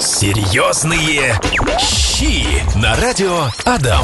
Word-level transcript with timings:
Серьезные 0.00 1.38
щи 1.78 2.46
на 2.78 2.96
радио 2.96 3.48
Адам. 3.66 4.02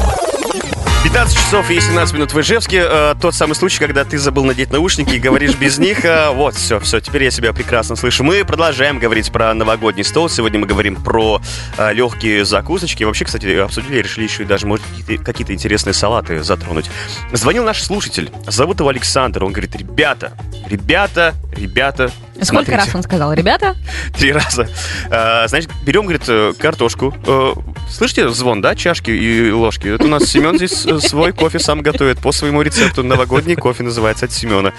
15 1.03 1.35
часов 1.35 1.71
и 1.71 1.79
17 1.79 2.13
минут 2.13 2.33
в 2.33 2.39
Ижевске. 2.39 2.83
Э, 2.87 3.15
тот 3.19 3.33
самый 3.33 3.55
случай, 3.55 3.79
когда 3.79 4.05
ты 4.05 4.19
забыл 4.19 4.43
надеть 4.43 4.71
наушники 4.71 5.15
и 5.15 5.19
говоришь 5.19 5.55
без 5.55 5.79
них. 5.79 6.05
Э, 6.05 6.29
вот, 6.29 6.53
все, 6.53 6.79
все, 6.79 6.99
теперь 6.99 7.23
я 7.23 7.31
себя 7.31 7.51
прекрасно 7.51 7.95
слышу. 7.95 8.23
Мы 8.23 8.45
продолжаем 8.45 8.99
говорить 8.99 9.31
про 9.31 9.55
новогодний 9.55 10.03
стол. 10.03 10.29
Сегодня 10.29 10.59
мы 10.59 10.67
говорим 10.67 10.97
про 10.97 11.41
э, 11.79 11.93
легкие 11.93 12.45
закусочки. 12.45 13.03
Вообще, 13.03 13.25
кстати, 13.25 13.57
обсудили, 13.57 13.99
решили 13.99 14.25
еще 14.25 14.43
и 14.43 14.45
даже, 14.45 14.67
может, 14.67 14.85
какие-то, 14.85 15.23
какие-то 15.23 15.53
интересные 15.53 15.95
салаты 15.95 16.43
затронуть. 16.43 16.91
Звонил 17.31 17.63
наш 17.63 17.81
слушатель. 17.81 18.29
Зовут 18.45 18.79
его 18.81 18.89
Александр. 18.89 19.43
Он 19.43 19.51
говорит, 19.51 19.75
ребята, 19.75 20.33
ребята, 20.69 21.33
ребята, 21.55 22.11
Сколько 22.43 22.65
смотрите». 22.65 22.77
раз 22.77 22.95
он 22.95 23.03
сказал, 23.03 23.33
ребята? 23.33 23.75
Три 24.17 24.31
раза. 24.31 24.67
А, 25.09 25.47
значит, 25.47 25.71
берем, 25.83 26.03
говорит, 26.03 26.23
э, 26.27 26.53
картошку. 26.57 27.13
Э, 27.25 27.53
Слышите 27.89 28.29
звон, 28.29 28.61
да, 28.61 28.75
чашки 28.75 29.11
и 29.11 29.51
ложки? 29.51 29.87
Это 29.87 30.05
у 30.05 30.07
нас 30.07 30.23
Семен 30.23 30.55
здесь 30.57 30.85
э, 30.85 30.99
свой 30.99 31.31
кофе 31.31 31.59
сам 31.59 31.81
готовит 31.81 32.19
по 32.19 32.31
своему 32.31 32.61
рецепту. 32.61 33.03
Новогодний 33.03 33.55
кофе 33.55 33.83
называется 33.83 34.25
от 34.25 34.31
Семена. 34.31 34.71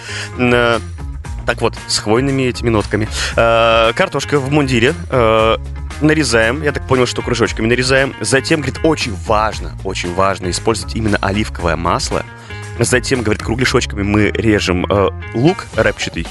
Так 1.47 1.63
вот, 1.63 1.75
с 1.87 1.99
хвойными 1.99 2.43
этими 2.43 2.69
нотками. 2.69 3.09
Картошка 3.35 4.39
в 4.39 4.51
мундире. 4.51 4.95
Нарезаем, 6.01 6.63
я 6.63 6.71
так 6.73 6.87
понял, 6.87 7.07
что 7.07 7.23
кружочками 7.23 7.67
нарезаем. 7.67 8.15
Затем, 8.21 8.61
говорит, 8.61 8.81
очень 8.85 9.15
важно, 9.27 9.73
очень 9.83 10.15
важно 10.15 10.51
использовать 10.51 10.95
именно 10.95 11.19
оливковое 11.21 11.75
масло. 11.75 12.25
Затем, 12.79 13.23
говорит, 13.23 13.43
кругляшочками 13.43 14.03
мы 14.03 14.31
режем 14.31 14.87
э, 14.89 15.09
лук 15.35 15.67
репчатый, 15.77 16.29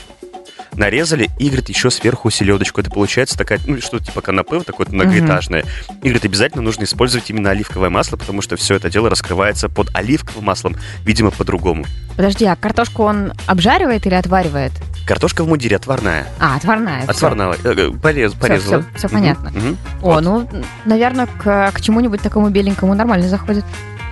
нарезали, 0.78 1.30
и, 1.40 1.48
говорит, 1.48 1.70
еще 1.70 1.90
сверху 1.92 2.30
селедочку. 2.30 2.82
Это 2.82 2.90
получается 2.90 3.38
такая, 3.38 3.60
ну, 3.66 3.80
что 3.82 4.00
типа 4.00 4.22
канапе, 4.22 4.58
вот 4.58 4.66
такое 4.66 4.86
вот 4.88 4.94
многоэтажное. 4.94 5.66
И, 5.90 6.04
говорит, 6.04 6.26
обязательно 6.26 6.62
нужно 6.64 6.84
использовать 6.84 7.30
именно 7.30 7.52
оливковое 7.52 7.90
масло, 7.90 8.18
потому 8.18 8.42
что 8.42 8.56
все 8.56 8.76
это 8.76 8.90
дело 8.90 9.10
раскрывается 9.10 9.70
под 9.70 9.90
оливковым 9.96 10.46
маслом, 10.46 10.76
видимо, 11.04 11.32
по-другому. 11.32 11.86
Подожди, 12.16 12.46
а 12.46 12.56
картошку 12.56 13.04
он 13.04 13.34
обжаривает 13.46 14.06
или 14.08 14.16
отваривает? 14.16 14.72
Картошка 15.06 15.44
в 15.44 15.48
мундире 15.48 15.76
отварная. 15.78 16.28
А, 16.40 16.56
отварная. 16.58 17.04
Отварная. 17.08 17.54
э, 17.54 17.58
э, 17.64 17.92
порез- 18.02 18.34
порезала. 18.34 18.82
всё- 18.82 18.98
всё 18.98 19.08
Мгм, 19.08 19.16
понятно. 19.18 19.50
мгм. 19.52 19.78
О, 20.02 20.06
Вот. 20.14 20.22
ну, 20.24 20.50
наверное, 20.86 21.28
к, 21.28 21.72
к 21.72 21.82
чему-нибудь 21.82 22.22
такому 22.22 22.50
беленькому 22.50 22.94
нормально 22.94 23.30
заходит. 23.30 23.64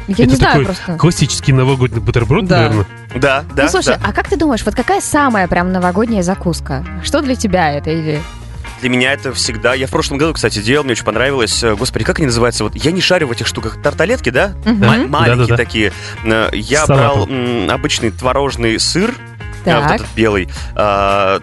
Я 0.08 0.14
Это 0.14 0.26
не 0.26 0.36
знаю 0.36 0.52
такой 0.54 0.66
просто. 0.66 0.98
классический 0.98 1.52
новогодний 1.54 2.00
бутерброд, 2.00 2.46
Да. 2.46 2.58
наверное. 2.58 2.86
Да, 3.16 3.44
да, 3.56 3.64
ну, 3.64 3.70
слушай, 3.70 3.96
да. 3.98 4.02
а 4.08 4.14
как 4.14 4.28
ты 4.30 4.38
думаешь, 4.38 4.64
вот 4.66 4.76
какая 4.76 5.02
самая 5.02 5.48
прям 5.48 5.72
новогодняя 5.72 6.22
закуска? 6.22 6.86
Что 7.04 7.22
для 7.22 7.36
тебя 7.36 7.72
это? 7.72 7.90
Или... 7.90 8.22
Для 8.82 8.90
меня 8.90 9.14
это 9.14 9.34
всегда... 9.34 9.74
Я 9.74 9.88
в 9.88 9.90
прошлом 9.90 10.18
году, 10.18 10.34
кстати, 10.34 10.60
делал, 10.60 10.84
мне 10.84 10.92
очень 10.92 11.06
понравилось. 11.06 11.64
Э, 11.64 11.76
Господи, 11.76 12.04
как 12.06 12.20
они 12.20 12.28
называются? 12.28 12.64
Вот 12.66 12.76
я 12.76 12.92
не 12.92 13.02
шарю 13.02 13.28
в 13.28 13.32
этих 13.32 13.48
штуках. 13.48 13.82
Тарталетки, 13.82 14.30
да? 14.30 14.54
Мгм. 14.66 14.80
Ма- 14.80 15.08
маленькие 15.08 15.36
Да-да-да. 15.38 15.58
такие. 15.58 15.92
Э, 16.24 16.50
Я 16.54 16.84
С 16.84 16.88
салатом. 16.88 16.98
брал 17.16 17.28
м, 17.30 17.70
обычный 17.72 18.12
творожный 18.12 18.78
сыр, 18.80 19.16
вот 19.64 19.74
Так. 19.74 19.96
этот 19.96 20.08
белый, 20.16 20.50
а, 20.76 21.40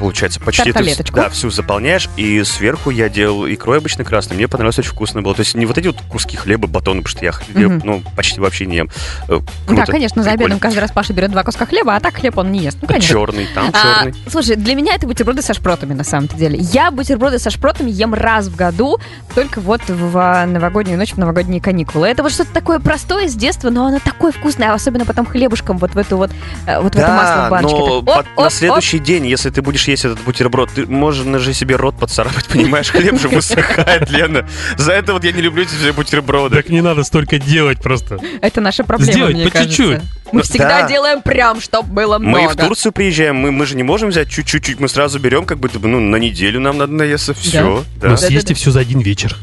получается, 0.00 0.40
почти 0.40 0.72
ты 0.72 0.96
да, 1.12 1.28
всю 1.28 1.50
заполняешь, 1.50 2.08
и 2.16 2.42
сверху 2.42 2.90
я 2.90 3.08
делал 3.08 3.46
икрой 3.46 3.78
обычно 3.78 4.02
красной. 4.02 4.36
Мне 4.36 4.48
понравилось, 4.48 4.78
очень 4.78 4.90
вкусно 4.90 5.22
было. 5.22 5.34
То 5.34 5.40
есть 5.42 5.54
не 5.54 5.66
вот 5.66 5.78
эти 5.78 5.86
вот 5.88 5.96
куски 6.08 6.36
хлеба, 6.36 6.66
батона, 6.66 7.02
потому 7.02 7.10
что 7.16 7.24
я 7.24 7.32
хлеб, 7.32 7.68
Мгм. 7.70 7.82
ну, 7.84 8.02
почти 8.16 8.40
вообще 8.40 8.66
не 8.66 8.76
ем. 8.76 8.90
Э, 9.28 9.38
круто, 9.66 9.84
да, 9.86 9.86
конечно, 9.86 10.22
за 10.22 10.32
обедом 10.32 10.58
каждый 10.58 10.78
раз 10.80 10.90
Паша 10.90 11.12
берет 11.12 11.30
два 11.30 11.44
куска 11.44 11.66
хлеба, 11.66 11.94
а 11.94 12.00
так 12.00 12.14
хлеб 12.16 12.38
он 12.38 12.50
не 12.50 12.60
ест. 12.60 12.78
Ну, 12.80 12.88
конечно. 12.88 13.08
Черный, 13.08 13.46
там 13.54 13.70
А, 13.72 14.04
черный. 14.04 14.14
слушай, 14.28 14.56
для 14.56 14.74
меня 14.74 14.94
это 14.94 15.06
бутерброды 15.06 15.42
со 15.42 15.52
шпротами, 15.54 15.92
на 15.94 16.02
самом-то 16.04 16.36
деле. 16.36 16.58
Я 16.58 16.90
бутерброды 16.90 17.38
со 17.38 17.50
шпротами 17.50 17.90
ем 17.90 18.14
раз 18.14 18.48
в 18.48 18.56
году, 18.56 18.98
только 19.34 19.60
вот 19.60 19.82
в 19.88 20.16
а, 20.16 20.46
новогоднюю 20.46 20.98
ночь, 20.98 21.12
в 21.12 21.18
новогодние 21.18 21.60
каникулы. 21.60 22.08
Это 22.08 22.22
вот 22.22 22.32
что-то 22.32 22.52
такое 22.52 22.78
простое 22.78 23.28
с 23.28 23.34
детства, 23.34 23.68
но 23.70 23.86
оно 23.86 23.98
такое 23.98 24.32
вкусное, 24.32 24.72
особенно 24.72 25.04
потом 25.04 25.26
хлебушком 25.26 25.76
вот 25.78 25.94
в 25.94 25.98
эту 25.98 26.16
вот, 26.16 26.30
э, 26.66 26.80
вот 26.80 26.94
в 26.94 26.98
это 26.98 27.08
масло 27.12 27.46
в 27.46 27.50
баночке. 27.50 27.76
но 27.78 28.02
Так, 28.02 28.16
под- 28.16 28.26
оп, 28.26 28.36
на 28.38 28.46
оп, 28.46 28.52
следующий 28.52 28.98
день, 28.98 29.26
если 29.26 29.50
ты 29.50 29.60
будешь 29.60 29.86
есть 29.90 30.04
этот 30.04 30.20
бутерброд, 30.22 30.70
ты 30.74 30.86
можно 30.86 31.38
же 31.38 31.52
себе 31.54 31.76
рот 31.76 31.98
поцарапать, 31.98 32.46
понимаешь? 32.48 32.88
Хлеб 32.90 33.20
же 33.20 33.28
высыхает, 33.28 34.10
Лена. 34.10 34.48
За 34.76 34.92
это 34.92 35.12
вот 35.12 35.24
я 35.24 35.32
не 35.32 35.42
люблю 35.42 35.62
эти 35.62 35.74
все 35.74 35.92
бутерброды. 35.92 36.56
Так 36.56 36.68
не 36.68 36.80
надо 36.80 37.04
столько 37.04 37.38
делать 37.38 37.80
просто. 37.80 38.18
Это 38.40 38.60
наша 38.60 38.84
проблема, 38.84 39.12
Сделать 39.12 39.34
мне 39.34 39.44
по 39.44 39.50
кажется. 39.50 39.76
чуть-чуть. 39.76 40.00
Мы 40.32 40.38
Ну, 40.38 40.42
всегда 40.42 40.82
да. 40.82 40.88
делаем 40.88 41.22
прям, 41.22 41.60
чтобы 41.60 41.92
было 41.92 42.18
Мы 42.18 42.40
много. 42.40 42.52
в 42.52 42.56
Турцию 42.56 42.92
приезжаем, 42.92 43.36
мы, 43.36 43.50
мы 43.50 43.66
же 43.66 43.74
не 43.76 43.82
можем 43.82 44.10
взять 44.10 44.28
чуть-чуть, 44.30 44.78
мы 44.78 44.88
сразу 44.88 45.18
берем, 45.18 45.44
как 45.44 45.58
будто 45.58 45.78
бы, 45.80 45.88
ну, 45.88 45.98
на 45.98 46.16
неделю 46.16 46.60
нам 46.60 46.78
надо 46.78 46.92
наесться, 46.92 47.34
все. 47.34 47.84
Но 48.00 48.16
съесте 48.16 48.54
все 48.54 48.70
за 48.70 48.80
один 48.80 49.00
вечер. 49.00 49.36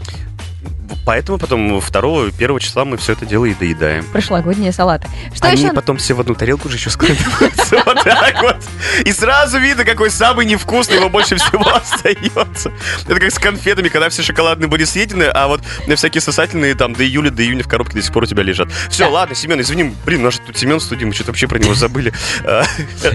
Поэтому 1.06 1.38
потом 1.38 1.80
2 1.80 2.32
первого 2.32 2.60
числа 2.60 2.86
мы 2.86 2.98
все 2.98 3.14
это 3.14 3.26
дело 3.26 3.46
и 3.46 3.54
доедаем. 3.54 4.06
Прошлогодние 4.12 4.72
салаты. 4.72 5.08
Что 5.34 5.48
Они 5.48 5.64
еще? 5.64 5.74
потом 5.74 5.98
все 5.98 6.14
в 6.14 6.20
одну 6.20 6.36
тарелку 6.36 6.70
же 6.70 6.78
еще 6.78 6.90
складываются. 6.90 7.78
Вот 7.86 8.04
так 8.04 8.42
вот. 8.42 8.58
И 9.06 9.12
сразу 9.12 9.60
видно, 9.60 9.86
какой 9.86 10.10
самый 10.10 10.46
невкусный, 10.46 10.98
его 10.98 11.10
больше 11.10 11.36
всего 11.38 11.66
остается. 11.76 12.72
Это 13.08 13.20
как 13.20 13.32
с 13.32 13.40
конфетами, 13.40 13.88
когда 13.90 14.10
все 14.10 14.24
шоколадные 14.24 14.68
были 14.68 14.84
съедены, 14.84 15.24
а 15.24 15.48
вот 15.48 15.62
всякие 15.96 16.22
сосательные 16.22 16.76
там 16.76 16.94
до 16.94 17.04
июля, 17.06 17.30
до 17.30 17.44
июня 17.44 17.64
в 17.64 17.68
коробке 17.68 17.96
до 17.96 18.02
сих 18.02 18.12
пор 18.14 18.24
у 18.24 18.26
тебя 18.26 18.44
лежат. 18.44 18.70
Все, 18.90 19.06
ладно, 19.10 19.36
Семен, 19.36 19.62
извини, 19.62 19.94
блин, 20.06 20.22
у 20.22 20.24
нас 20.26 20.36
же 20.36 20.42
тут 20.46 20.58
Семен 20.58 20.80
в 20.80 20.84
студии, 20.84 21.06
мы 21.06 21.14
что-то 21.14 21.32
вообще 21.32 21.48
про 21.48 21.60
него 21.60 21.74
забыли. 21.74 22.14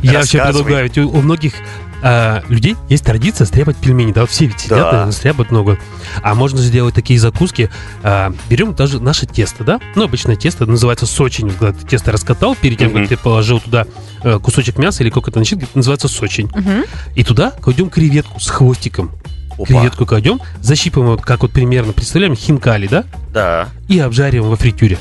Я 0.02 0.18
вообще 0.18 0.42
предлагаю, 0.42 0.84
ведь 0.84 0.98
у 0.98 1.20
многих 1.20 1.52
а, 2.02 2.42
людей 2.48 2.76
есть 2.88 3.04
традиция 3.04 3.46
стряпать 3.46 3.76
пельмени. 3.76 4.12
Да, 4.12 4.22
вот 4.22 4.30
все 4.30 4.46
ведь 4.46 4.60
сидят, 4.60 4.78
Да. 4.78 4.84
наверное, 4.92 5.12
стряпают 5.12 5.50
много. 5.50 5.78
А 6.22 6.34
можно 6.34 6.58
же 6.58 6.64
сделать 6.64 6.94
такие 6.94 7.18
закуски. 7.18 7.70
А, 8.02 8.32
берем 8.50 8.74
даже 8.74 9.00
наше 9.00 9.26
тесто, 9.26 9.64
да? 9.64 9.80
Ну, 9.94 10.04
обычное 10.04 10.36
тесто 10.36 10.66
называется 10.66 11.06
сочень. 11.06 11.50
Когда 11.50 11.72
ты 11.72 11.86
тесто 11.86 12.12
раскатал, 12.12 12.54
перед 12.56 12.78
тем, 12.78 12.92
как 12.92 13.08
ты 13.08 13.16
положил 13.16 13.60
туда 13.60 13.86
э, 14.22 14.38
кусочек 14.38 14.78
мяса 14.78 15.02
или 15.02 15.10
какой-то 15.10 15.38
начинки, 15.38 15.66
называется 15.74 16.08
сочень. 16.08 16.50
Мгм. 16.54 16.84
И 17.14 17.24
туда 17.24 17.50
кладем 17.50 17.90
креветку 17.90 18.40
с 18.40 18.48
хвостиком. 18.50 19.12
Опа. 19.54 19.64
Креветку 19.66 20.06
кладем, 20.06 20.40
защипываем, 20.60 21.10
вот 21.12 21.20
как 21.22 21.42
вот 21.42 21.52
примерно 21.52 21.92
представляем, 21.92 22.34
хинкали, 22.34 22.86
да? 22.86 23.04
Да. 23.32 23.68
И 23.86 23.98
обжариваем 23.98 24.50
во 24.50 24.56
фритюре. 24.56 24.98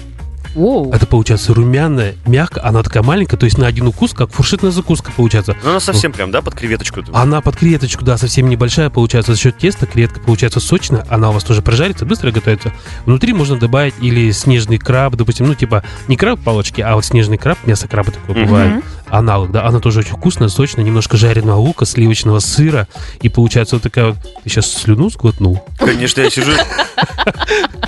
Оу. 0.55 0.91
Это 0.91 1.05
получается 1.05 1.53
румяная, 1.53 2.15
мягкая, 2.25 2.65
она 2.65 2.83
такая 2.83 3.03
маленькая, 3.03 3.37
то 3.37 3.45
есть 3.45 3.57
на 3.57 3.67
один 3.67 3.87
укус, 3.87 4.13
как 4.13 4.31
фуршетная 4.31 4.71
закуска 4.71 5.11
получается. 5.11 5.55
Ну, 5.63 5.69
она 5.71 5.79
совсем 5.79 6.11
прям, 6.11 6.31
да, 6.31 6.41
под 6.41 6.55
креветочку. 6.55 7.01
Она 7.13 7.41
под 7.41 7.55
креветочку, 7.55 8.03
да, 8.03 8.17
совсем 8.17 8.49
небольшая 8.49 8.89
получается 8.89 9.33
за 9.33 9.39
счет 9.39 9.57
теста. 9.57 9.85
Креветка 9.85 10.19
получается 10.19 10.59
сочная, 10.59 11.05
она 11.09 11.29
у 11.29 11.33
вас 11.33 11.43
тоже 11.43 11.61
прожарится, 11.61 12.05
быстро 12.05 12.31
готовится. 12.31 12.73
Внутри 13.05 13.33
можно 13.33 13.57
добавить 13.57 13.95
или 14.01 14.31
снежный 14.31 14.77
краб, 14.77 15.15
допустим, 15.15 15.47
ну 15.47 15.55
типа 15.55 15.83
не 16.07 16.17
краб 16.17 16.39
палочки, 16.39 16.81
а 16.81 16.95
вот 16.95 17.05
снежный 17.05 17.37
краб, 17.37 17.57
мясо 17.65 17.87
краба 17.87 18.11
такое 18.11 18.35
Мгм. 18.35 18.45
бывает. 18.45 18.83
Аналог, 19.11 19.51
да, 19.51 19.65
она 19.65 19.79
тоже 19.81 19.99
очень 19.99 20.15
вкусная, 20.15 20.47
сочная, 20.47 20.85
немножко 20.85 21.17
жареного 21.17 21.59
лука, 21.59 21.85
сливочного 21.85 22.39
сыра. 22.39 22.87
И 23.21 23.27
получается 23.27 23.75
вот 23.75 23.83
такая 23.83 24.11
вот... 24.11 24.17
Ты 24.43 24.49
сейчас 24.49 24.71
слюну 24.71 25.09
сглотнул? 25.09 25.61
Конечно, 25.77 26.21
я 26.21 26.29
сижу. 26.29 26.51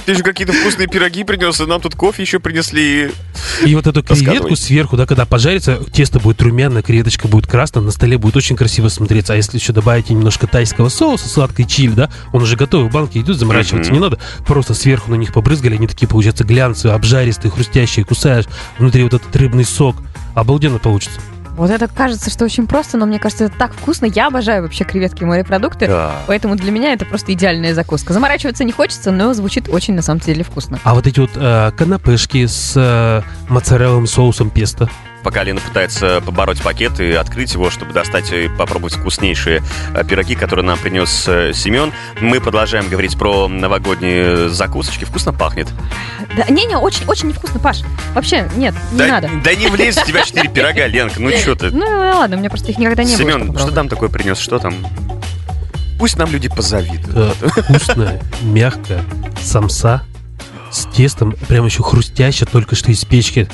Ты 0.06 0.16
же 0.16 0.23
какие-то 0.23 0.51
вкусные 0.51 0.89
пироги 0.89 1.23
принес, 1.23 1.61
и 1.61 1.66
нам 1.66 1.79
тут 1.79 1.95
кофе 1.95 2.23
еще 2.23 2.39
принесли. 2.39 3.11
И 3.66 3.73
вот 3.73 3.88
эту 3.88 4.03
креветку 4.03 4.57
сверху, 4.57 4.97
да, 4.97 5.06
когда 5.06 5.25
пожарится, 5.25 5.79
тесто 5.94 6.19
будет 6.19 6.41
румяное, 6.41 6.81
креветочка 6.81 7.29
будет 7.29 7.47
красная, 7.47 7.84
на 7.84 7.91
столе 7.91 8.17
будет 8.17 8.35
очень 8.35 8.57
красиво 8.57 8.90
смотреться. 8.90 9.31
А 9.31 9.38
если 9.38 9.57
еще 9.57 9.72
добавите 9.72 10.13
немножко 10.13 10.45
тайского 10.45 10.90
соуса, 10.90 11.29
сладкой 11.29 11.66
чили, 11.66 11.94
да, 11.94 12.09
он 12.34 12.44
уже 12.44 12.57
готовый 12.57 12.90
в 12.90 12.91
банке 12.91 13.22
идет, 13.22 13.38
заморачиваться 13.38 13.94
не 13.94 14.00
надо. 14.00 14.19
Просто 14.45 14.73
сверху 14.73 15.09
на 15.09 15.16
них 15.16 15.31
побрызгали, 15.31 15.75
они 15.75 15.88
такие, 15.88 16.07
получаются, 16.07 16.44
глянцевые, 16.44 16.95
обжаристые, 16.95 17.50
хрустящие, 17.50 18.03
кусаешь 18.03 18.45
внутри 18.78 19.03
вот 19.03 19.13
этот 19.13 19.34
рыбный 19.38 19.63
сок. 19.63 19.95
Обалденно 20.36 20.80
получится. 20.80 21.20
Вот 21.56 21.70
это 21.70 21.88
кажется, 21.88 22.32
что 22.32 22.46
очень 22.46 22.66
просто, 22.66 22.98
но 22.98 23.06
мне 23.06 23.20
кажется, 23.20 23.46
это 23.46 23.58
так 23.58 23.74
вкусно. 23.74 24.06
Я 24.08 24.28
обожаю 24.28 24.64
вообще 24.64 24.84
креветки 24.86 25.22
и 25.22 25.26
морепродукты. 25.26 25.88
Да. 25.88 26.14
Поэтому 26.26 26.56
для 26.56 26.72
меня 26.72 26.94
это 26.94 27.06
просто 27.06 27.34
идеальная 27.34 27.76
закуска. 27.76 28.12
Заморачиваться 28.12 28.64
не 28.64 28.72
хочется, 28.72 29.12
но 29.12 29.34
звучит 29.34 29.70
очень, 29.70 29.94
на 29.94 30.02
самом 30.02 30.20
деле, 30.20 30.44
вкусно. 30.44 30.80
А 30.84 30.96
вот 30.96 31.06
эти 31.06 31.20
вот 31.20 31.32
э, 31.35 31.72
канапешки 31.78 32.47
с 32.47 32.74
э, 32.76 33.22
моцарелловым 33.50 34.08
соусом 34.08 34.50
песто. 34.50 34.90
Пока 35.23 35.43
Лена 35.43 35.61
пытается 35.61 36.22
побороть 36.25 36.61
пакет 36.61 36.99
и 36.99 37.14
открыть 37.14 37.53
его, 37.53 37.70
чтобы 37.70 37.93
достать 37.93 38.31
и 38.31 38.49
попробовать 38.49 38.96
вкуснейшие 38.96 39.64
э, 39.93 40.03
пироги, 40.03 40.35
которые 40.35 40.66
нам 40.66 40.78
принес 40.78 41.25
э, 41.28 41.53
Семен, 41.53 41.93
мы 42.20 42.41
продолжаем 42.41 42.90
говорить 42.90 43.17
про 43.17 43.47
новогодние 43.47 44.49
закусочки. 44.49 45.05
Вкусно 45.05 45.31
пахнет. 45.31 45.70
Да, 46.35 46.46
не-не, 46.49 46.78
очень, 46.78 47.05
очень 47.08 47.29
невкусно, 47.29 47.59
Паш. 47.59 47.81
Вообще, 48.14 48.49
нет, 48.55 48.73
не 48.91 48.97
да, 48.97 49.08
надо. 49.08 49.29
Да 49.43 49.55
не 49.55 49.67
влезет 49.67 50.03
в 50.03 50.08
тебя 50.08 50.23
четыре 50.23 50.49
пирога, 50.49 50.87
Ленка, 50.87 51.22
ну 51.22 51.29
что 51.31 51.55
ты? 51.55 51.72
Ну 51.72 51.85
ладно, 51.85 52.35
у 52.35 52.40
меня 52.40 52.49
просто 52.49 52.72
их 52.72 52.78
никогда 52.78 53.03
не 53.03 53.16
было. 53.16 53.17
Семен, 53.17 53.58
что 53.58 53.72
там 53.72 53.87
такое 53.87 54.09
принес? 54.09 54.37
Что 54.40 54.59
там? 54.59 54.76
Пусть 55.99 56.17
нам 56.17 56.31
люди 56.31 56.49
позавидуют. 56.49 57.37
Вкусная, 57.37 58.22
мягкая 58.41 59.03
самса 59.41 60.03
с 60.72 60.85
тестом, 60.85 61.35
прям 61.47 61.66
еще 61.66 61.84
хрустящая, 61.84 62.49
только 62.52 62.76
что 62.76 62.91
из 62.91 63.05
печки. 63.05 63.47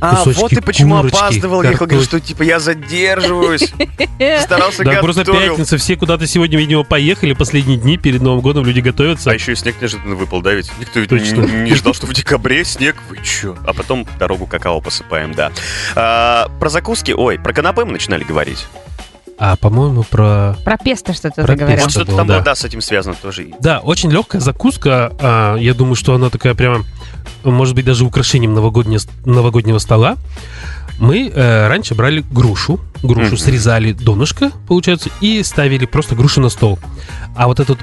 А, 0.00 0.22
вот 0.24 0.50
ты 0.50 0.60
почему 0.60 0.96
курочки, 0.96 1.16
опаздывал, 1.16 1.62
ехал, 1.62 1.86
говоришь, 1.86 2.08
картофель. 2.08 2.20
что 2.20 2.20
типа 2.20 2.42
я 2.42 2.60
задерживаюсь. 2.60 3.72
Старался 4.42 4.84
Да, 4.84 5.00
просто 5.00 5.24
пятница, 5.24 5.78
все 5.78 5.96
куда-то 5.96 6.26
сегодня, 6.26 6.58
видимо, 6.58 6.84
поехали, 6.84 7.32
последние 7.32 7.78
дни 7.78 7.96
перед 7.96 8.20
Новым 8.20 8.40
годом 8.40 8.64
люди 8.64 8.80
готовятся. 8.80 9.30
А 9.30 9.34
еще 9.34 9.52
и 9.52 9.54
снег 9.54 9.76
неожиданно 9.80 10.14
выпал, 10.14 10.42
да, 10.42 10.52
ведь? 10.52 10.70
Никто 10.78 11.00
ведь 11.00 11.10
не, 11.10 11.74
ждал, 11.74 11.94
что 11.94 12.06
в 12.06 12.12
декабре 12.12 12.64
снег, 12.64 12.96
вы 13.08 13.18
чё? 13.22 13.56
А 13.66 13.72
потом 13.72 14.06
дорогу 14.18 14.46
какао 14.46 14.80
посыпаем, 14.80 15.32
да. 15.32 15.50
А, 15.94 16.48
про 16.60 16.68
закуски, 16.68 17.12
ой, 17.12 17.38
про 17.38 17.52
канапе 17.52 17.84
мы 17.84 17.92
начинали 17.92 18.24
говорить. 18.24 18.66
А, 19.38 19.56
по-моему, 19.56 20.02
про... 20.02 20.56
Про 20.64 20.78
песто 20.78 21.12
что-то 21.12 21.44
Про 21.44 21.54
ты 21.54 21.60
говорил. 21.60 21.82
Вот 21.82 21.90
что-то 21.90 22.06
было, 22.06 22.16
там 22.18 22.26
да. 22.26 22.34
было, 22.34 22.44
да, 22.44 22.54
с 22.54 22.64
этим 22.64 22.80
связано 22.80 23.14
тоже. 23.20 23.48
Да, 23.60 23.80
очень 23.80 24.10
легкая 24.10 24.40
закуска. 24.40 25.12
а, 25.20 25.56
я 25.56 25.74
думаю, 25.74 25.94
что 25.94 26.14
она 26.14 26.30
такая 26.30 26.54
прямо, 26.54 26.84
может 27.44 27.74
быть, 27.74 27.84
даже 27.84 28.04
украшением 28.04 28.54
новогоднего, 28.54 29.00
новогоднего 29.24 29.78
стола. 29.78 30.16
Мы 30.98 31.28
э, 31.28 31.68
раньше 31.68 31.94
брали 31.94 32.24
грушу, 32.30 32.80
грушу 33.02 33.32
Мгм. 33.32 33.36
срезали 33.36 33.92
донышко, 33.92 34.50
получается, 34.66 35.10
и 35.20 35.42
ставили 35.42 35.84
просто 35.84 36.14
грушу 36.14 36.40
на 36.40 36.48
стол. 36.48 36.78
А 37.34 37.48
вот 37.48 37.60
эту 37.60 37.76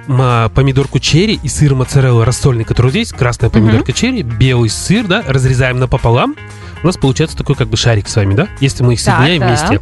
помидорку 0.56 0.98
черри 0.98 1.40
и 1.44 1.48
сыр 1.48 1.76
моцарелла 1.76 2.26
рассольный, 2.26 2.64
который 2.64 2.90
здесь, 2.90 3.12
красная 3.14 3.52
помидорка 3.52 3.94
черри, 3.94 4.24
белый 4.24 4.72
сыр, 4.72 5.06
да, 5.06 5.24
разрезаем 5.28 5.78
напополам, 5.80 6.36
у 6.84 6.88
нас 6.88 6.98
получается 6.98 7.38
такой 7.38 7.56
как 7.56 7.70
бы 7.70 7.78
шарик 7.78 8.08
с 8.08 8.16
вами, 8.16 8.36
да, 8.36 8.48
если 8.60 8.84
мы 8.84 8.94
их 8.94 9.00
соединяем 9.00 9.40
да. 9.40 9.48
вместе. 9.48 9.82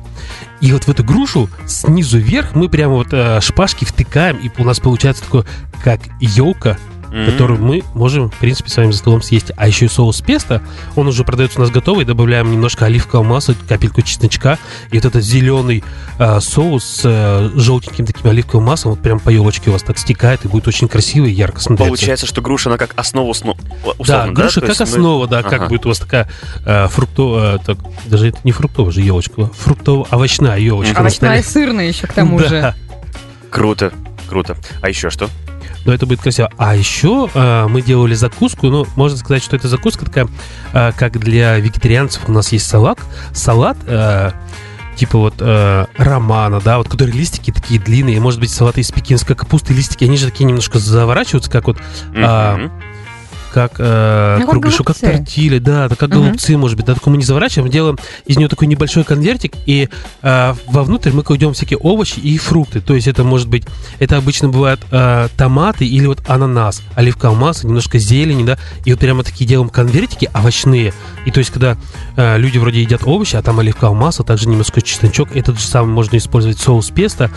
И 0.62 0.72
вот 0.72 0.84
в 0.84 0.90
эту 0.90 1.04
грушу 1.04 1.50
снизу 1.68 2.20
вверх 2.20 2.54
мы 2.54 2.70
прямо 2.70 2.94
вот 2.94 3.08
э, 3.12 3.42
шпажки 3.42 3.84
втыкаем, 3.84 4.38
и 4.38 4.50
у 4.62 4.64
нас 4.64 4.80
получается 4.80 5.24
такое, 5.24 5.46
как 5.84 6.00
елка, 6.20 6.78
М. 7.12 7.26
которую 7.30 7.62
мы 7.62 7.84
можем, 7.94 8.30
в 8.30 8.36
принципе, 8.38 8.70
с 8.70 8.78
вами 8.78 8.92
за 8.92 8.98
столом 9.00 9.22
съесть. 9.22 9.52
А 9.58 9.68
еще 9.68 9.86
и 9.86 9.90
соус 9.90 10.22
песто, 10.22 10.62
он 10.96 11.08
уже 11.08 11.24
продается 11.24 11.60
у 11.60 11.62
нас 11.62 11.70
готовый, 11.72 12.06
добавляем 12.06 12.52
немножко 12.52 12.86
оливкового 12.86 13.26
масла, 13.28 13.56
капельку 13.68 14.02
чесночка, 14.02 14.58
и 14.92 14.96
вот 14.96 15.06
этот 15.06 15.24
зеленый 15.24 15.84
э, 16.20 16.40
соус 16.40 16.84
с 16.86 17.02
э, 17.04 17.50
желтеньким 17.56 18.06
таким 18.06 18.30
оливковым 18.30 18.66
маслом, 18.66 18.92
вот 18.94 19.02
прям 19.02 19.20
по 19.20 19.30
елочке 19.30 19.70
у 19.70 19.74
вас 19.74 19.84
так 19.84 19.98
стекает, 19.98 20.46
и 20.46 20.48
будет 20.48 20.68
очень 20.68 20.88
красиво 20.88 21.26
и 21.26 21.32
ярко 21.32 21.60
смотреться. 21.60 21.88
Получается, 21.90 22.26
что 22.28 22.42
груша, 22.42 22.70
она 22.70 22.78
как 22.78 22.94
основа, 22.96 23.34
сно- 23.34 23.58
Да, 23.86 23.92
условно, 23.98 24.28
да? 24.28 24.32
груша 24.42 24.62
То 24.62 24.68
как 24.68 24.70
есть 24.70 24.80
мы- 24.80 24.86
основа, 24.86 25.28
да, 25.28 25.44
как 25.44 25.54
Ага. 25.54 25.68
будет 25.68 25.86
у 25.86 25.90
вас 25.90 26.00
такая 26.00 26.30
э, 26.66 26.88
фруктовая, 26.88 27.58
так, 27.58 27.78
даже 28.06 28.30
это 28.30 28.40
не 28.44 28.52
фруктовая 28.52 28.92
же 28.92 29.02
елочка, 29.02 29.50
фруктово-овощная 29.66 30.58
елочка. 30.60 30.94
на 30.96 31.00
Овощная 31.02 31.44
сырная 31.44 31.88
еще 31.88 32.08
к 32.08 32.14
тому 32.14 32.40
Да. 32.40 32.48
же. 32.48 32.76
Круто, 33.50 33.92
круто. 34.30 34.56
А 34.82 34.90
еще 34.90 35.10
что? 35.10 35.30
Но 35.86 35.94
это 35.94 36.06
будет 36.06 36.22
красиво. 36.22 36.50
А 36.58 36.76
еще 36.76 37.30
э, 37.34 37.68
мы 37.68 37.82
делали 37.82 38.14
закуску, 38.14 38.68
ну, 38.68 38.86
можно 38.96 39.18
сказать, 39.18 39.44
что 39.44 39.56
это 39.56 39.68
закуска 39.68 40.06
такая, 40.06 40.28
э, 40.74 40.92
как 40.96 41.20
для 41.20 41.58
вегетарианцев 41.58 42.28
у 42.28 42.32
нас 42.32 42.52
есть 42.52 42.68
салат. 42.68 43.00
Салат, 43.34 43.78
э, 43.88 44.32
типа 44.96 45.18
вот 45.18 45.36
э, 45.40 45.86
романа, 45.98 46.62
да, 46.64 46.78
вот, 46.78 46.88
которые 46.88 47.16
листики 47.16 47.52
такие 47.52 47.80
длинные, 47.80 48.20
может 48.20 48.40
быть, 48.40 48.52
салаты 48.52 48.82
из 48.82 48.92
пекинской 48.92 49.36
капусты, 49.36 49.74
листики, 49.74 50.04
они 50.04 50.18
же 50.18 50.28
такие 50.28 50.46
немножко 50.46 50.78
заворачиваются, 50.80 51.50
как 51.50 51.68
вот, 51.68 51.78
А, 52.16 52.58
Мгм. 52.58 52.72
Как 53.54 53.74
э, 53.80 54.38
Ну, 54.40 54.48
как 54.48 54.86
как 54.86 54.98
тортили, 54.98 55.60
да, 55.60 55.90
как 55.90 56.10
Мгм. 56.10 56.12
голубцы, 56.12 56.58
может 56.58 56.78
быть, 56.78 56.86
да, 56.86 56.94
такое 56.94 57.12
мы 57.12 57.18
не 57.18 57.24
заворачиваем, 57.24 57.70
делаем 57.72 57.98
из 58.26 58.38
нее 58.38 58.48
такой 58.48 58.68
небольшой 58.68 59.04
конвертик, 59.04 59.54
и 59.66 59.90
э, 60.22 60.54
вовнутрь 60.68 61.12
мы 61.12 61.24
кладем 61.24 61.54
всякие 61.54 61.78
овощи 61.78 62.20
и 62.20 62.38
фрукты, 62.38 62.82
то 62.82 62.96
есть 62.96 63.08
это 63.08 63.24
может 63.24 63.48
быть, 63.48 63.66
это 64.00 64.18
обычно 64.18 64.50
бывают 64.50 64.82
э, 64.92 65.28
томаты 65.38 65.86
или 65.86 66.06
вот 66.06 66.20
ананас, 66.28 66.82
оливковое 66.96 67.38
масло, 67.38 67.68
немножко 67.68 68.00
зелени, 68.00 68.44
да, 68.44 68.58
и 68.86 68.92
вот 68.92 69.00
прямо 69.00 69.24
такие 69.24 69.46
делаем 69.48 69.70
конвертики 69.70 70.30
овощные, 70.34 70.94
и 71.26 71.32
то 71.32 71.40
есть 71.40 71.52
когда 71.52 71.78
э, 72.16 72.38
люди 72.38 72.58
вроде 72.58 72.82
едят 72.82 73.02
овощи, 73.06 73.36
а 73.36 73.42
там 73.42 73.60
оливковое 73.60 73.96
масло, 74.00 74.26
также 74.26 74.48
немножко 74.48 74.82
чесночок, 74.82 75.36
этот 75.36 75.60
же 75.60 75.66
самый 75.66 75.92
можно 75.92 76.18
использовать 76.18 76.60
соус 76.60 76.90
песто, 76.90 77.30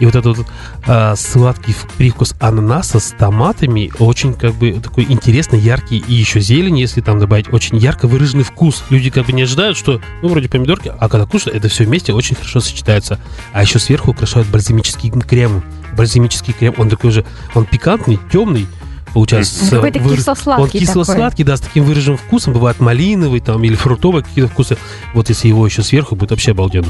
и 0.00 0.06
вот 0.06 0.16
этот 0.16 0.38
вот 0.38 0.46
э, 0.86 1.14
сладкий 1.16 1.74
привкус 1.96 2.34
ананаса 2.40 2.98
с 2.98 3.14
томатами 3.16 3.92
очень 3.98 4.34
как 4.34 4.54
бы 4.54 4.72
такой 4.72 5.06
интересный, 5.08 5.59
яркий 5.60 5.98
и 5.98 6.14
еще 6.14 6.40
зелень, 6.40 6.78
если 6.78 7.00
там 7.00 7.18
добавить 7.18 7.52
очень 7.52 7.76
ярко 7.76 8.08
выраженный 8.08 8.44
вкус. 8.44 8.82
Люди 8.90 9.10
как 9.10 9.26
бы 9.26 9.32
не 9.32 9.42
ожидают, 9.42 9.76
что 9.76 10.00
ну 10.22 10.28
вроде 10.28 10.48
помидорки, 10.48 10.92
а 10.98 11.08
когда 11.08 11.26
кушают, 11.26 11.56
это 11.56 11.68
все 11.68 11.84
вместе 11.84 12.12
очень 12.12 12.36
хорошо 12.36 12.60
сочетается. 12.60 13.20
А 13.52 13.62
еще 13.62 13.78
сверху 13.78 14.10
украшают 14.10 14.48
бальзамическим 14.48 15.20
кремом. 15.22 15.62
Бальзамический 15.96 16.52
крем, 16.52 16.74
он 16.78 16.88
такой 16.88 17.10
же, 17.10 17.24
он 17.54 17.64
пикантный, 17.66 18.18
темный, 18.32 18.66
получается. 19.12 19.70
Какой-то 19.70 19.98
выр- 19.98 20.16
кисло-сладкий 20.16 20.62
Он 20.62 20.70
кисло-сладкий, 20.86 21.44
да, 21.44 21.56
с 21.56 21.60
таким 21.60 21.84
выраженным 21.84 22.16
вкусом. 22.18 22.52
Бывает 22.52 22.80
малиновый 22.80 23.40
там 23.40 23.62
или 23.64 23.74
фруктовый 23.74 24.22
какие-то 24.22 24.50
вкусы. 24.50 24.78
Вот 25.14 25.28
если 25.28 25.48
его 25.48 25.66
еще 25.66 25.82
сверху, 25.82 26.16
будет 26.16 26.30
вообще 26.30 26.52
обалденно. 26.52 26.88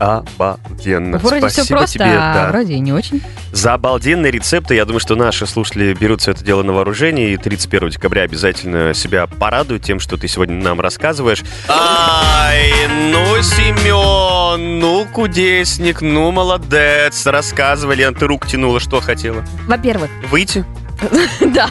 Обалденно. 0.00 1.18
Вроде 1.18 1.48
все 1.48 1.62
Спасибо 1.62 1.78
просто, 1.80 1.98
тебе, 1.98 2.06
а 2.06 2.34
да. 2.34 2.48
вроде 2.48 2.72
и 2.72 2.80
не 2.80 2.90
очень. 2.92 3.22
За 3.52 3.74
обалденные 3.74 4.32
рецепты. 4.32 4.74
Я 4.74 4.86
думаю, 4.86 4.98
что 5.00 5.14
наши 5.14 5.46
слушатели 5.46 5.92
берут 5.92 6.22
все 6.22 6.30
это 6.30 6.42
дело 6.42 6.62
на 6.62 6.72
вооружение. 6.72 7.34
И 7.34 7.36
31 7.36 7.90
декабря 7.90 8.22
обязательно 8.22 8.94
себя 8.94 9.26
порадуют 9.26 9.82
тем, 9.82 10.00
что 10.00 10.16
ты 10.16 10.26
сегодня 10.26 10.56
нам 10.56 10.80
рассказываешь. 10.80 11.42
Ай, 11.68 12.72
ну, 13.12 13.42
Семен, 13.42 14.78
ну, 14.78 15.06
кудесник, 15.12 16.00
ну, 16.00 16.30
молодец. 16.30 17.26
Рассказывай, 17.26 17.96
Лен, 17.96 18.14
ты 18.14 18.26
рук 18.26 18.46
тянула, 18.46 18.80
что 18.80 19.00
хотела? 19.00 19.44
Во-первых, 19.66 20.10
Выйти? 20.30 20.64
да, 21.54 21.68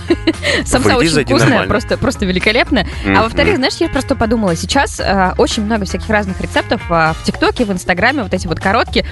самса 0.65 0.97
очень 0.97 1.23
вкусная, 1.23 1.67
просто, 1.67 1.97
просто 1.97 2.25
великолепная. 2.25 2.87
А 3.05 3.23
во-вторых, 3.23 3.57
знаешь, 3.57 3.75
я 3.75 3.89
просто 3.89 4.15
подумала, 4.15 4.55
сейчас 4.55 4.99
э, 4.99 5.33
очень 5.37 5.63
много 5.63 5.85
всяких 5.85 6.09
разных 6.09 6.41
рецептов 6.41 6.81
э, 6.89 7.13
в 7.13 7.23
ТикТоке, 7.23 7.65
в 7.65 7.71
Инстаграме, 7.71 8.23
вот 8.23 8.33
эти 8.33 8.47
вот 8.47 8.59
короткие. 8.59 9.05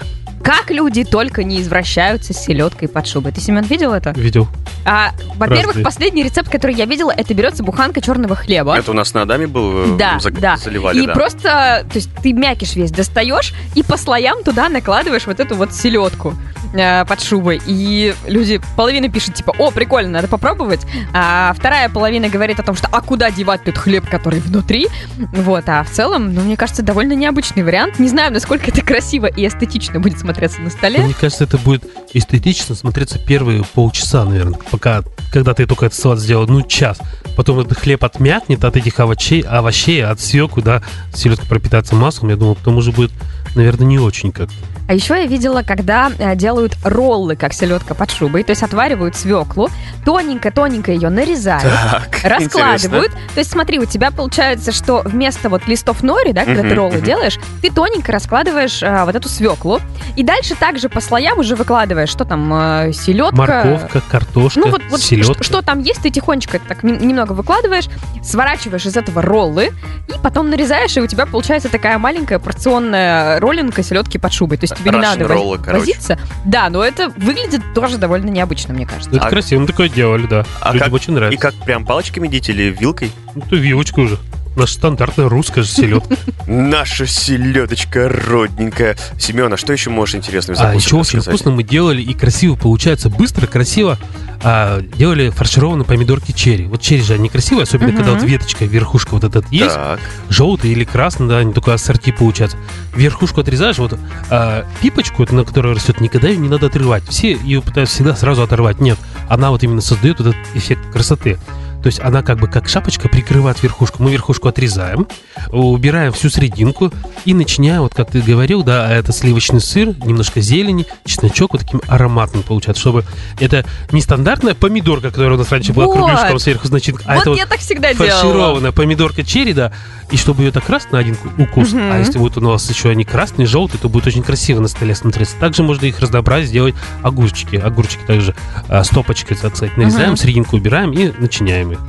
Как 0.44 0.70
люди 0.72 1.04
только 1.04 1.44
не 1.44 1.60
извращаются 1.62 2.34
с 2.34 2.38
селедкой 2.44 2.88
под 2.88 3.06
шубой. 3.08 3.32
Ты, 3.32 3.42
Семен, 3.42 3.64
видел 3.64 3.94
это? 3.94 4.12
Видел? 4.12 4.48
А, 4.86 5.12
во-первых, 5.36 5.84
последний 5.84 6.24
рецепт, 6.24 6.50
который 6.50 6.74
я 6.76 6.86
видела, 6.86 7.12
это 7.12 7.34
берется 7.34 7.62
буханка 7.64 8.00
черного 8.00 8.36
хлеба. 8.36 8.78
Это 8.78 8.92
у 8.92 8.94
нас 8.94 9.14
на 9.14 9.24
Адаме 9.24 9.48
был, 9.48 9.96
э, 9.96 9.98
Да, 9.98 10.18
заг- 10.22 10.40
да. 10.40 10.56
заливали, 10.56 11.02
и 11.04 11.08
да. 11.08 11.14
просто, 11.14 11.86
то 11.92 11.96
есть 11.96 12.10
ты 12.24 12.32
мякиш 12.32 12.76
весь 12.76 12.92
достаешь 12.92 13.54
и 13.76 13.84
по 13.84 13.98
слоям 13.98 14.44
туда 14.44 14.70
накладываешь 14.70 15.26
вот 15.28 15.42
эту 15.42 15.56
вот 15.56 15.74
селедку 15.74 16.34
э, 16.74 17.04
под 17.04 17.22
шубой. 17.22 17.60
И 17.66 18.14
люди, 18.28 18.62
половина 18.78 19.10
пишет, 19.10 19.36
типа, 19.36 19.54
о, 19.58 19.72
прикольно, 19.72 20.12
надо 20.12 20.30
попробовать. 20.30 20.86
А 21.14 21.54
вторая 21.58 21.90
половина 21.90 22.30
говорит 22.30 22.60
о 22.62 22.64
том, 22.64 22.76
что 22.76 22.88
а 22.90 23.02
куда 23.02 23.30
девать 23.32 23.66
тот 23.66 23.78
хлеб, 23.78 24.08
который 24.10 24.40
внутри. 24.40 24.88
Вот, 25.34 25.68
а 25.68 25.84
в 25.84 25.90
целом, 25.90 26.34
ну, 26.34 26.42
мне 26.42 26.56
кажется, 26.56 26.82
довольно 26.84 27.14
необычный 27.14 27.64
вариант. 27.64 28.00
Не 28.00 28.08
знаю, 28.08 28.32
насколько 28.32 28.72
это 28.72 28.82
красиво 28.82 29.26
и 29.26 29.46
эстетично 29.46 30.00
будет 30.00 30.18
смотреться 30.18 30.37
на 30.60 30.70
столе. 30.70 31.00
Мне 31.00 31.14
кажется, 31.14 31.44
это 31.44 31.58
будет 31.58 31.84
эстетично 32.14 32.76
смотреться 32.76 33.20
первые 33.20 33.64
полчаса, 33.64 34.24
наверное, 34.26 34.60
пока, 34.72 35.04
когда 35.32 35.54
ты 35.54 35.66
только 35.66 35.88
этот 35.88 36.00
салат 36.00 36.20
сделал, 36.20 36.48
ну, 36.48 36.62
час. 36.62 37.00
Потом 37.36 37.60
этот 37.60 37.78
хлеб 37.78 38.04
отмякнет 38.04 38.64
от 38.64 38.78
этих 38.78 39.00
овощей, 39.00 39.42
овощей 39.42 40.04
от 40.04 40.20
свеклы, 40.20 40.64
да, 40.64 40.84
селедка 41.14 41.46
пропитается 41.46 41.96
маслом, 41.96 42.30
я 42.30 42.36
думаю, 42.36 42.56
потом 42.56 42.78
уже 42.78 42.92
будет, 42.92 43.12
наверное, 43.58 43.86
не 43.88 44.00
очень 44.00 44.32
как. 44.32 44.50
А 44.88 44.94
еще 44.94 45.16
я 45.16 45.26
видела, 45.26 45.64
когда 45.64 46.10
э, 46.18 46.36
делают 46.38 46.78
роллы, 46.84 47.36
как 47.36 47.52
селедка 47.54 47.94
под 47.94 48.10
шубой, 48.10 48.44
то 48.44 48.52
есть 48.52 48.64
отваривают 48.64 49.18
свеклу, 49.18 49.70
тоненько-тоненько 50.06 50.92
ее 50.92 51.10
нарезают, 51.10 51.64
Так, 51.64 52.20
раскладывают. 52.24 53.12
То 53.34 53.40
есть 53.40 53.52
смотри, 53.52 53.80
у 53.80 53.86
тебя 53.86 54.12
получается, 54.12 54.72
что 54.72 55.02
вместо 55.04 55.50
вот 55.50 55.68
листов 55.68 56.04
нори, 56.04 56.32
да, 56.34 56.46
когда 56.46 56.62
Мгм, 56.62 56.70
ты 56.70 56.76
роллы 56.76 56.96
мгм. 56.98 57.04
делаешь, 57.06 57.38
ты 57.62 57.70
тоненько 57.70 58.12
раскладываешь 58.14 58.82
а, 58.82 59.06
вот 59.06 59.16
эту 59.16 59.28
свеклу, 59.30 59.80
и 60.16 60.24
дальше 60.24 60.56
также 60.56 60.88
по 60.90 61.02
слоям 61.02 61.38
уже 61.40 61.56
выкладываешь, 61.56 62.10
что 62.10 62.24
там, 62.26 62.50
э, 62.54 62.94
селедка... 62.94 63.36
Морковка, 63.36 64.02
картошка, 64.10 64.60
Ну 64.60 64.70
вот, 64.72 64.82
вот 64.90 65.02
селедка. 65.02 65.34
что, 65.34 65.44
что 65.44 65.62
там 65.62 65.82
есть, 65.82 66.02
ты 66.02 66.10
тихонечко 66.10 66.60
так 66.60 66.84
нем- 66.84 67.06
немного 67.06 67.34
выкладываешь, 67.34 67.90
сворачиваешь 68.24 68.86
из 68.86 68.96
этого 68.96 69.22
роллы, 69.22 69.72
и 70.08 70.14
потом 70.24 70.50
нарезаешь, 70.50 70.96
и 70.96 71.02
у 71.02 71.08
тебя 71.08 71.26
получается 71.26 71.68
такая 71.70 71.98
маленькая 71.98 72.40
порционная 72.40 73.40
роллинка 73.48 73.84
селедки 73.84 74.18
под 74.18 74.34
шубой. 74.34 74.58
То 74.58 74.66
есть 74.66 74.76
тебе 74.76 74.92
не 74.92 74.98
надо 74.98 75.22
воз- 75.26 75.32
роллы, 75.32 75.58
возиться. 75.60 76.20
Да, 76.46 76.70
но 76.70 76.84
это 76.84 77.10
выглядит 77.10 77.62
тоже 77.74 77.98
довольно 77.98 78.30
необычно, 78.30 78.74
мне 78.74 78.86
кажется. 78.86 79.10
Ну, 79.12 79.18
это 79.18 79.28
А- 79.28 79.30
красиво, 79.30 79.62
мы 79.62 79.68
такое 79.68 79.90
делали, 79.90 80.28
да. 80.28 80.46
А 80.62 80.74
Людям 80.74 80.86
как- 80.88 80.94
очень 80.94 81.14
И 81.14 81.16
нравится. 81.16 81.42
как 81.42 81.56
прям 81.66 81.86
палочками 81.86 82.28
едите 82.28 82.52
или 82.52 82.76
вилкой? 82.78 83.12
Ну, 83.36 83.42
то 83.42 83.56
вилочка 83.56 84.00
уже. 84.00 84.18
Наша 84.58 84.74
стандартная 84.74 85.30
русская 85.30 85.62
же 85.62 85.70
селедка. 85.70 86.16
Наша 86.48 87.06
селедочка 87.06 88.10
родненькая. 88.10 88.98
Семен, 89.20 89.54
а 89.54 89.58
что 89.58 89.72
еще 89.72 89.92
можешь 89.92 90.16
интересного 90.16 90.60
А 90.62 90.74
еще 90.74 90.96
очень 90.96 91.22
вкусно 91.22 91.52
мы 91.52 91.62
делали 91.64 92.02
и 92.02 92.14
красиво 92.16 92.56
получается, 92.56 93.10
быстро, 93.10 93.46
красиво. 93.46 94.00
а, 94.44 94.82
делали 94.82 95.30
фаршированные 95.30 95.86
помидорки 95.86 96.32
черри. 96.32 96.66
Вот 96.66 96.82
черри 96.82 97.04
же 97.04 97.14
они 97.14 97.30
красивые, 97.30 97.64
особенно 97.64 97.94
когда 97.94 98.14
вот 98.14 98.24
веточка, 98.24 98.66
верхушка 98.66 99.12
вот 99.12 99.24
этот 99.24 99.48
есть. 99.52 99.76
Так. 99.76 100.00
желтый 100.30 100.72
или 100.72 100.84
красный, 100.84 101.28
да, 101.28 101.38
они 101.38 101.54
только 101.54 101.74
ассорти 101.74 102.12
получается. 102.12 102.58
Верхушку 102.96 103.42
отрезаешь, 103.42 103.78
вот 103.78 103.98
а, 104.32 104.66
пипочку, 104.82 105.22
это 105.22 105.36
на 105.36 105.44
которой 105.44 105.76
растет, 105.76 106.02
никогда 106.02 106.30
ее 106.30 106.38
не 106.38 106.50
надо 106.50 106.66
отрывать. 106.66 107.08
Все 107.08 107.34
ее 107.34 107.62
пытаются 107.62 107.96
всегда 107.96 108.16
сразу 108.16 108.42
оторвать. 108.42 108.80
Нет, 108.80 108.98
она 109.30 109.52
вот 109.52 109.62
именно 109.62 109.82
создает 109.82 110.20
вот 110.20 110.30
этот 110.30 110.56
эффект 110.56 110.82
красоты. 110.92 111.38
То 111.82 111.88
есть 111.88 112.00
она 112.00 112.22
как 112.24 112.40
бы 112.40 112.48
как 112.48 112.68
шапочка 112.68 113.08
прикрывает 113.08 113.62
верхушку. 113.64 114.04
Мы 114.04 114.12
верхушку 114.12 114.48
отрезаем, 114.50 115.08
убираем 115.52 116.12
всю 116.12 116.30
срединку 116.30 116.92
и 117.26 117.34
начинаем, 117.34 117.82
вот 117.84 117.94
как 117.94 118.12
ты 118.12 118.22
говорил, 118.22 118.64
да, 118.64 118.92
это 118.92 119.12
сливочный 119.12 119.62
сыр, 119.62 119.90
немножко 120.06 120.42
зелени, 120.42 120.86
чесночок 121.06 121.54
вот 121.54 121.62
таким 121.62 121.82
ароматным 121.88 122.44
получается, 122.44 122.82
чтобы 122.82 123.06
это 123.40 123.66
не 123.92 124.02
стандартная 124.02 124.54
помидорка, 124.56 125.10
которая 125.12 125.36
у 125.36 125.38
нас 125.38 125.52
раньше 125.52 125.74
была 125.74 125.86
Вот. 125.86 125.96
кругляшком 125.96 126.40
сверху, 126.40 126.68
значит, 126.68 126.96
а 127.06 127.14
вот 127.16 127.22
это 127.22 127.30
вот 127.32 127.38
я 127.38 127.46
так 127.46 127.60
всегда 127.60 127.94
делала. 127.94 128.10
фаршированная 128.12 128.72
помидорка 128.72 129.24
черри, 129.24 129.54
да, 129.54 129.72
и 130.12 130.18
чтобы 130.18 130.44
ее 130.44 130.52
так 130.52 130.68
раз 130.70 130.88
на 130.92 131.00
один 131.00 131.16
ку- 131.16 131.30
укус, 131.42 131.72
Мгм. 131.74 131.92
а 131.92 132.00
если 132.00 132.18
вот 132.18 132.38
у 132.38 132.42
нас 132.42 132.70
еще 132.70 132.90
они 132.90 133.04
красные, 133.06 133.46
желтые, 133.46 133.80
то 133.80 133.88
будет 133.90 134.08
очень 134.08 134.24
красиво 134.24 134.60
на 134.62 134.68
столе 134.68 134.96
смотреться. 134.96 135.36
Также 135.40 135.64
можно 135.64 135.86
их 135.86 136.00
разнообразить, 136.00 136.50
сделать 136.50 136.76
огурчики. 137.04 137.56
Огурчики 137.56 138.02
также 138.06 138.36
а, 138.68 138.84
стопочкой, 138.84 139.38
так 139.38 139.56
сказать, 139.56 139.78
нарезаем, 139.78 140.10
Мгм. 140.10 140.18
серединку 140.18 140.56
убираем 140.58 140.92
и 140.92 141.12
начиняем 141.18 141.67
их. 141.74 141.80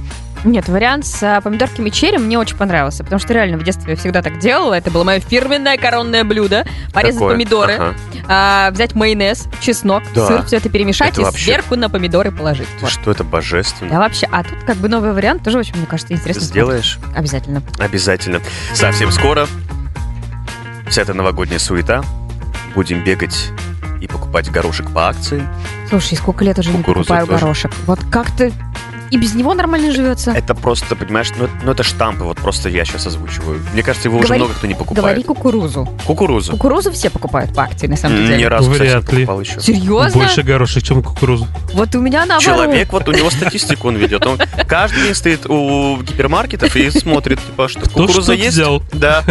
Нет, 0.44 0.68
вариант 0.68 1.04
с 1.04 1.20
а, 1.20 1.40
помидорками 1.40 1.90
черри 1.90 2.16
мне 2.16 2.38
очень 2.38 2.56
понравился, 2.56 3.02
потому 3.02 3.18
что 3.18 3.32
реально 3.34 3.58
в 3.58 3.64
детстве 3.64 3.94
я 3.94 3.96
всегда 3.96 4.22
так 4.22 4.38
делала. 4.38 4.74
Это 4.74 4.88
было 4.88 5.02
мое 5.02 5.18
фирменное 5.18 5.76
коронное 5.76 6.22
блюдо. 6.22 6.64
Порезать 6.92 7.16
Какое? 7.18 7.34
помидоры, 7.34 7.72
Ага. 7.74 7.94
а, 8.28 8.70
взять 8.70 8.94
майонез, 8.94 9.48
чеснок, 9.60 10.04
Да. 10.14 10.28
сыр, 10.28 10.44
все 10.44 10.58
это 10.58 10.68
перемешать 10.68 11.08
Это 11.10 11.22
и 11.22 11.24
вообще- 11.24 11.44
сверху 11.44 11.74
на 11.74 11.90
помидоры 11.90 12.30
положить. 12.30 12.68
Ты 12.78 12.82
Вот. 12.84 12.90
Что 12.92 13.10
это 13.10 13.24
божественно? 13.24 13.90
Да, 13.90 13.98
вообще. 13.98 14.28
А 14.30 14.44
тут 14.44 14.62
как 14.64 14.76
бы 14.76 14.88
новый 14.88 15.12
вариант 15.12 15.42
тоже 15.42 15.58
очень, 15.58 15.76
мне 15.76 15.86
кажется, 15.86 16.14
интересно. 16.14 16.42
Сделаешь? 16.42 16.92
смотрится. 16.94 17.18
Обязательно. 17.18 17.62
Обязательно. 17.80 18.40
Совсем 18.74 19.10
скоро 19.10 19.48
вся 20.88 21.02
эта 21.02 21.14
новогодняя 21.14 21.58
суета. 21.58 22.02
Будем 22.76 23.02
бегать 23.02 23.50
и 24.00 24.06
покупать 24.06 24.50
горошек 24.52 24.88
по 24.92 25.08
акции. 25.08 25.42
Слушай, 25.88 26.16
сколько 26.16 26.44
лет 26.44 26.58
уже 26.60 26.70
не 26.70 26.76
Кукуруза 26.78 27.08
покупаю 27.08 27.26
тоже. 27.26 27.40
горошек. 27.40 27.72
Вот 27.86 27.98
как-то 28.10 28.52
и 29.10 29.16
без 29.16 29.34
него 29.34 29.54
нормально 29.54 29.92
живется. 29.92 30.32
Это 30.32 30.54
просто, 30.54 30.96
понимаешь, 30.96 31.28
ну, 31.38 31.48
ну 31.64 31.72
это 31.72 31.82
штампы, 31.82 32.24
вот 32.24 32.38
просто 32.38 32.68
я 32.68 32.84
сейчас 32.84 33.06
озвучиваю. 33.06 33.60
Мне 33.72 33.82
кажется, 33.82 34.08
его 34.08 34.18
уже 34.18 34.28
Говори- 34.34 34.38
много 34.38 34.54
кто 34.54 34.66
не 34.66 34.74
Говори 34.74 34.88
покупает. 34.94 35.26
кукурузу. 35.26 35.88
Кукурузу. 36.04 36.52
Кукурузу 36.52 36.92
все 36.92 37.10
покупают 37.10 37.54
по 37.54 37.62
акции, 37.62 37.86
на 37.86 37.96
самом 37.96 38.22
Ни 38.24 38.26
деле. 38.28 38.48
разу, 38.48 38.70
кстати, 38.70 38.88
не 38.88 38.94
Вряд 38.94 39.12
ли. 39.12 39.24
покупал 39.24 39.40
еще. 39.40 39.60
Серьезно? 39.60 40.20
Больше 40.20 40.42
горошек, 40.42 40.82
чем 40.82 41.02
кукурузу. 41.02 41.46
Вот 41.72 41.94
у 41.94 42.00
меня 42.00 42.20
наоборот. 42.26 42.42
Человек, 42.42 42.92
вот 42.92 43.08
у 43.08 43.12
него 43.12 43.30
статистику 43.30 43.88
он 43.88 43.96
ведет. 43.96 44.26
Он 44.26 44.38
каждый 44.66 45.02
день 45.04 45.14
стоит 45.14 45.46
у 45.46 45.98
гипермаркетов 46.02 46.74
и 46.76 46.90
смотрит, 46.90 47.38
типа, 47.44 47.68
что 47.68 47.80
Кто 47.80 47.90
кукуруза 47.90 48.22
что 48.22 48.32
есть. 48.34 48.56
взял? 48.56 48.82
Да. 48.92 49.24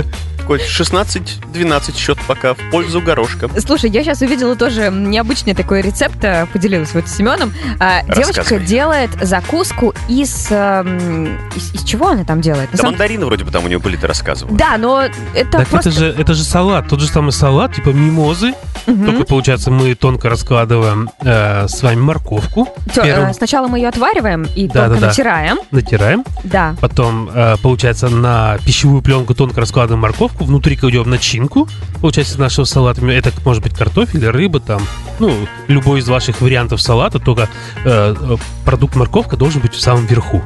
Такой 0.47 0.59
16-12 0.59 1.97
счет 1.97 2.17
пока 2.25 2.53
в 2.53 2.57
пользу 2.71 3.01
горошка. 3.01 3.49
Слушай, 3.59 3.89
я 3.89 4.01
сейчас 4.01 4.21
увидела 4.21 4.55
тоже 4.55 4.89
необычный 4.89 5.53
такой 5.53 5.81
рецепт, 5.81 6.23
э, 6.23 6.45
поделилась 6.53 6.93
вот 6.93 7.09
с 7.09 7.17
Семеном. 7.17 7.51
А, 7.81 8.01
Девочка 8.15 8.57
делает 8.57 9.09
закуску 9.21 9.93
из, 10.07 10.47
эм, 10.49 11.37
из... 11.53 11.73
из 11.73 11.83
чего 11.83 12.07
она 12.11 12.23
там 12.23 12.39
делает? 12.39 12.69
Да 12.71 12.77
самом- 12.77 12.93
мандарины 12.93 13.25
вроде 13.25 13.43
бы 13.43 13.51
там 13.51 13.65
у 13.65 13.67
него 13.67 13.81
были, 13.81 13.97
ты 13.97 14.07
рассказывал. 14.07 14.55
Да, 14.55 14.77
но 14.77 15.01
это 15.33 15.51
Так 15.51 15.67
просто... 15.67 15.89
это 15.89 15.99
же, 15.99 16.15
это 16.17 16.33
же 16.33 16.43
салат, 16.45 16.87
тот 16.87 17.01
же 17.01 17.07
самый 17.09 17.33
салат, 17.33 17.75
типа 17.75 17.89
мимозы. 17.89 18.53
Мгм. 18.85 19.05
Только, 19.05 19.25
получается, 19.25 19.69
мы 19.69 19.95
тонко 19.95 20.29
раскладываем 20.29 21.09
э, 21.25 21.67
с 21.67 21.83
вами 21.83 21.99
морковку, 21.99 22.69
Всё, 22.89 23.03
первым- 23.03 23.31
э, 23.31 23.33
сначала 23.33 23.67
мы 23.67 23.79
ее 23.79 23.89
отвариваем 23.89 24.47
и 24.55 24.69
Да, 24.69 24.85
тонко 24.85 24.93
да, 24.93 24.99
да. 25.01 25.07
натираем. 25.07 25.57
натираем. 25.71 26.23
Да. 26.45 26.73
Потом, 26.79 27.29
э, 27.33 27.57
получается, 27.61 28.07
на 28.07 28.57
пищевую 28.65 29.01
пленку 29.01 29.33
тонко 29.35 29.59
раскладываем 29.59 29.99
морковку, 29.99 30.36
внутри 30.45 30.75
кладем 30.75 31.09
начинку, 31.09 31.67
получается, 32.01 32.35
из 32.35 32.37
нашего 32.39 32.65
салата. 32.65 33.05
Это 33.07 33.31
может 33.43 33.63
быть 33.63 33.73
картофель, 33.73 34.27
рыба, 34.27 34.59
там, 34.59 34.81
ну, 35.19 35.33
любой 35.67 35.99
из 35.99 36.07
ваших 36.07 36.41
вариантов 36.41 36.81
салата, 36.81 37.19
только 37.19 37.49
э, 37.83 38.15
э, 38.17 38.37
продукт 38.65 38.95
морковка 38.95 39.37
должен 39.37 39.61
быть 39.61 39.73
в 39.73 39.79
самом 39.79 40.05
верху. 40.05 40.43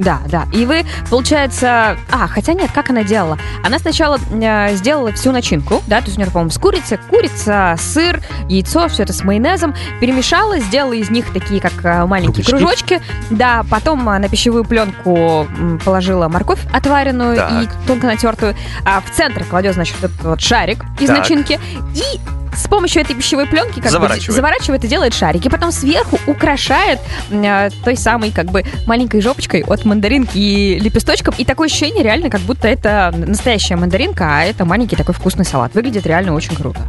Да, 0.00 0.18
да. 0.28 0.46
И 0.52 0.64
вы, 0.64 0.84
получается... 1.10 1.96
А, 2.10 2.26
хотя 2.26 2.54
нет, 2.54 2.70
как 2.74 2.88
она 2.90 3.04
делала? 3.04 3.38
Она 3.62 3.78
сначала 3.78 4.18
э, 4.32 4.74
сделала 4.74 5.12
всю 5.12 5.30
начинку, 5.30 5.82
да, 5.86 6.00
то 6.00 6.06
есть 6.06 6.16
у 6.16 6.20
нее, 6.20 6.30
по-моему, 6.30 6.50
с 6.50 6.58
курицы, 6.58 6.98
курица, 7.10 7.76
сыр, 7.78 8.20
яйцо, 8.48 8.88
все 8.88 9.02
это 9.02 9.12
с 9.12 9.22
майонезом, 9.22 9.74
перемешала, 10.00 10.58
сделала 10.58 10.94
из 10.94 11.10
них 11.10 11.30
такие, 11.32 11.60
как 11.60 11.72
э, 11.84 12.06
маленькие 12.06 12.44
Кругляшки. 12.44 12.86
кружочки. 12.88 13.02
Да, 13.30 13.62
потом 13.70 14.08
э, 14.08 14.18
на 14.18 14.28
пищевую 14.28 14.64
пленку 14.64 15.46
положила 15.84 16.28
морковь 16.28 16.60
отваренную 16.72 17.36
Так. 17.36 17.52
и 17.64 17.68
тонко 17.86 18.06
натертую. 18.06 18.56
А 18.86 19.02
в 19.02 19.10
центр 19.10 19.44
кладет, 19.44 19.74
значит, 19.74 19.96
вот 20.00 20.10
этот 20.10 20.24
вот 20.24 20.40
шарик 20.40 20.82
из 20.98 21.08
Так. 21.08 21.18
начинки. 21.18 21.60
И 21.94 22.20
с 22.54 22.66
помощью 22.68 23.02
этой 23.02 23.14
пищевой 23.14 23.46
пленки 23.46 23.74
как 23.76 23.84
бы 23.84 23.90
Заворачивает. 23.90 24.34
заворачивает 24.36 24.84
и 24.84 24.88
делает 24.88 25.14
шарики. 25.14 25.48
Потом 25.48 25.72
сверху 25.72 26.18
украшает 26.26 26.98
э, 27.30 27.70
той 27.84 27.96
самой 27.96 28.30
как 28.30 28.46
бы 28.50 28.64
маленькой 28.86 29.20
жопочкой 29.20 29.62
от 29.62 29.84
мандаринки 29.84 30.36
и 30.38 30.78
лепесточком. 30.78 31.34
И 31.38 31.44
такое 31.44 31.68
ощущение 31.68 32.02
реально, 32.02 32.30
как 32.30 32.40
будто 32.42 32.68
это 32.68 33.12
настоящая 33.16 33.76
мандаринка, 33.76 34.24
а 34.40 34.44
это 34.44 34.64
маленький 34.64 34.96
такой 34.96 35.14
вкусный 35.14 35.44
салат. 35.44 35.74
Выглядит 35.74 36.06
реально 36.06 36.34
очень 36.34 36.54
круто. 36.56 36.80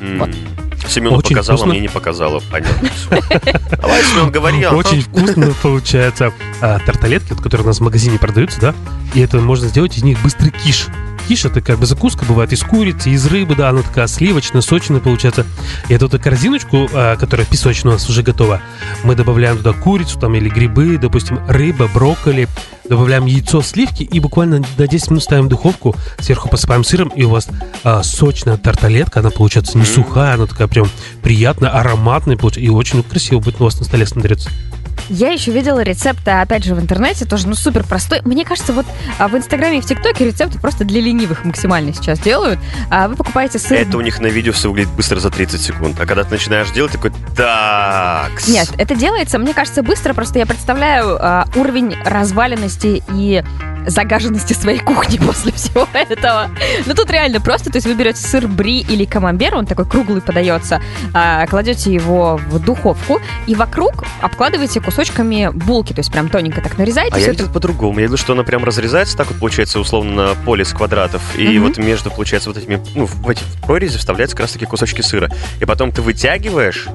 М. 0.00 0.18
Вот. 0.20 0.30
Семену 0.88 1.16
Очень 1.16 1.36
показала, 1.36 1.56
вкусно. 1.58 1.72
мне 1.72 1.80
не 1.80 1.88
показала. 1.88 2.40
Понятно. 2.50 2.88
Давай, 3.76 4.02
Семен, 4.04 4.30
говори. 4.30 4.62
ага. 4.62 4.74
Очень 4.76 5.02
вкусно 5.02 5.52
получается 5.60 6.32
а, 6.62 6.78
тарталетки, 6.78 7.34
которые 7.34 7.64
у 7.64 7.66
нас 7.66 7.78
в 7.78 7.82
магазине 7.82 8.18
продаются, 8.18 8.58
да, 8.60 8.74
и 9.12 9.20
это 9.20 9.38
можно 9.38 9.68
сделать 9.68 9.98
из 9.98 10.02
них 10.02 10.18
быстрый 10.22 10.50
киш. 10.50 10.86
Киш 11.28 11.44
это 11.44 11.60
как 11.60 11.78
бы 11.78 11.84
закуска 11.84 12.24
бывает 12.24 12.54
из 12.54 12.62
курицы, 12.62 13.10
из 13.10 13.26
рыбы, 13.26 13.54
да, 13.54 13.68
она 13.68 13.82
такая 13.82 14.06
сливочная, 14.06 14.62
сочная 14.62 14.98
получается. 14.98 15.44
И 15.90 15.92
эту 15.92 16.08
вот 16.08 16.22
корзиночку, 16.22 16.88
а, 16.94 17.16
которая 17.16 17.46
песочная 17.46 17.90
у 17.90 17.94
нас 17.96 18.08
уже 18.08 18.22
готова, 18.22 18.62
мы 19.04 19.14
добавляем 19.14 19.58
туда 19.58 19.74
курицу 19.74 20.18
там 20.18 20.34
или 20.36 20.48
грибы, 20.48 20.96
допустим, 20.96 21.38
рыба, 21.46 21.86
брокколи, 21.92 22.48
добавляем 22.88 23.26
яйцо, 23.26 23.60
сливки 23.60 24.04
и 24.04 24.20
буквально 24.20 24.64
до 24.78 24.88
10 24.88 25.10
минут 25.10 25.22
ставим 25.22 25.44
в 25.44 25.48
духовку, 25.48 25.94
сверху 26.18 26.48
посыпаем 26.48 26.82
сыром, 26.82 27.08
и 27.08 27.24
у 27.24 27.28
вас 27.28 27.48
а, 27.84 28.02
сочная 28.02 28.56
тарталетка, 28.56 29.20
она 29.20 29.28
получается 29.28 29.76
не 29.76 29.84
сухая, 29.84 30.32
она 30.32 30.46
такая 30.46 30.66
прям 30.66 30.88
приятная, 31.22 31.68
ароматная, 31.68 32.38
и 32.56 32.68
очень 32.70 33.02
красиво 33.02 33.40
будет 33.40 33.60
у 33.60 33.64
вас 33.64 33.78
на 33.78 33.84
столе 33.84 34.06
смотреться. 34.06 34.48
Я 35.08 35.30
еще 35.30 35.50
видела 35.50 35.80
рецепты, 35.80 36.30
опять 36.30 36.64
же, 36.64 36.74
в 36.74 36.80
интернете, 36.80 37.24
тоже, 37.24 37.48
ну, 37.48 37.54
супер 37.54 37.84
простой. 37.84 38.20
Мне 38.24 38.44
кажется, 38.44 38.72
вот 38.72 38.86
а, 39.18 39.28
в 39.28 39.36
Инстаграме 39.36 39.78
и 39.78 39.80
в 39.80 39.86
ТикТоке 39.86 40.26
рецепты 40.26 40.58
просто 40.58 40.84
для 40.84 41.00
ленивых 41.00 41.44
максимально 41.44 41.94
сейчас 41.94 42.18
делают. 42.18 42.58
А 42.90 43.08
вы 43.08 43.16
покупаете 43.16 43.58
сыр... 43.58 43.78
Это 43.78 43.96
у 43.96 44.00
них 44.00 44.20
на 44.20 44.26
видео 44.26 44.52
все 44.52 44.68
выглядит 44.68 44.92
быстро 44.92 45.18
за 45.20 45.30
30 45.30 45.60
секунд. 45.60 45.96
А 46.00 46.06
когда 46.06 46.24
ты 46.24 46.30
начинаешь 46.30 46.70
делать, 46.70 46.92
такой, 46.92 47.12
так. 47.36 48.30
Нет, 48.48 48.70
это 48.76 48.94
делается, 48.94 49.38
мне 49.38 49.54
кажется, 49.54 49.82
быстро. 49.82 50.14
Просто 50.14 50.38
я 50.38 50.46
представляю 50.46 51.18
а, 51.20 51.46
уровень 51.56 51.96
разваленности 52.04 53.02
и 53.12 53.42
загаженности 53.86 54.52
своей 54.52 54.78
кухни 54.78 55.18
после 55.26 55.52
всего 55.52 55.86
этого. 55.92 56.50
Ну 56.86 56.94
тут 56.94 57.10
реально 57.10 57.40
просто, 57.40 57.70
то 57.70 57.76
есть 57.76 57.86
вы 57.86 57.94
берете 57.94 58.20
сыр 58.20 58.46
бри 58.48 58.80
или 58.80 59.04
камамбер, 59.04 59.54
он 59.54 59.66
такой 59.66 59.86
круглый 59.86 60.20
подается, 60.20 60.80
а, 61.14 61.46
кладете 61.46 61.92
его 61.92 62.40
в 62.48 62.58
духовку 62.58 63.20
и 63.46 63.54
вокруг 63.54 64.04
обкладываете 64.20 64.80
кусочками 64.80 65.50
булки, 65.52 65.92
то 65.92 66.00
есть 66.00 66.10
прям 66.12 66.28
тоненько 66.28 66.60
так 66.60 66.78
нарезаете. 66.78 67.16
А 67.16 67.18
я 67.18 67.30
видел 67.30 67.44
это- 67.44 67.52
по-другому. 67.54 67.98
Я 67.98 68.06
видел, 68.06 68.16
что 68.16 68.32
она 68.34 68.42
прям 68.44 68.64
разрезается 68.64 69.16
так 69.16 69.28
вот, 69.28 69.38
получается, 69.38 69.80
условно, 69.80 70.34
поле 70.44 70.62
из 70.62 70.72
квадратов. 70.72 71.22
И 71.36 71.46
Мгм. 71.58 71.68
вот 71.68 71.78
между, 71.78 72.10
получается, 72.10 72.50
вот 72.50 72.58
этими, 72.58 72.80
ну, 72.94 73.06
в 73.06 73.28
эти 73.28 73.42
прорези 73.62 73.98
вставляются 73.98 74.36
как 74.36 74.44
раз 74.44 74.52
таки 74.52 74.66
кусочки 74.66 75.00
сыра. 75.02 75.28
И 75.60 75.64
потом 75.64 75.92
ты 75.92 76.02
вытягиваешь. 76.02 76.88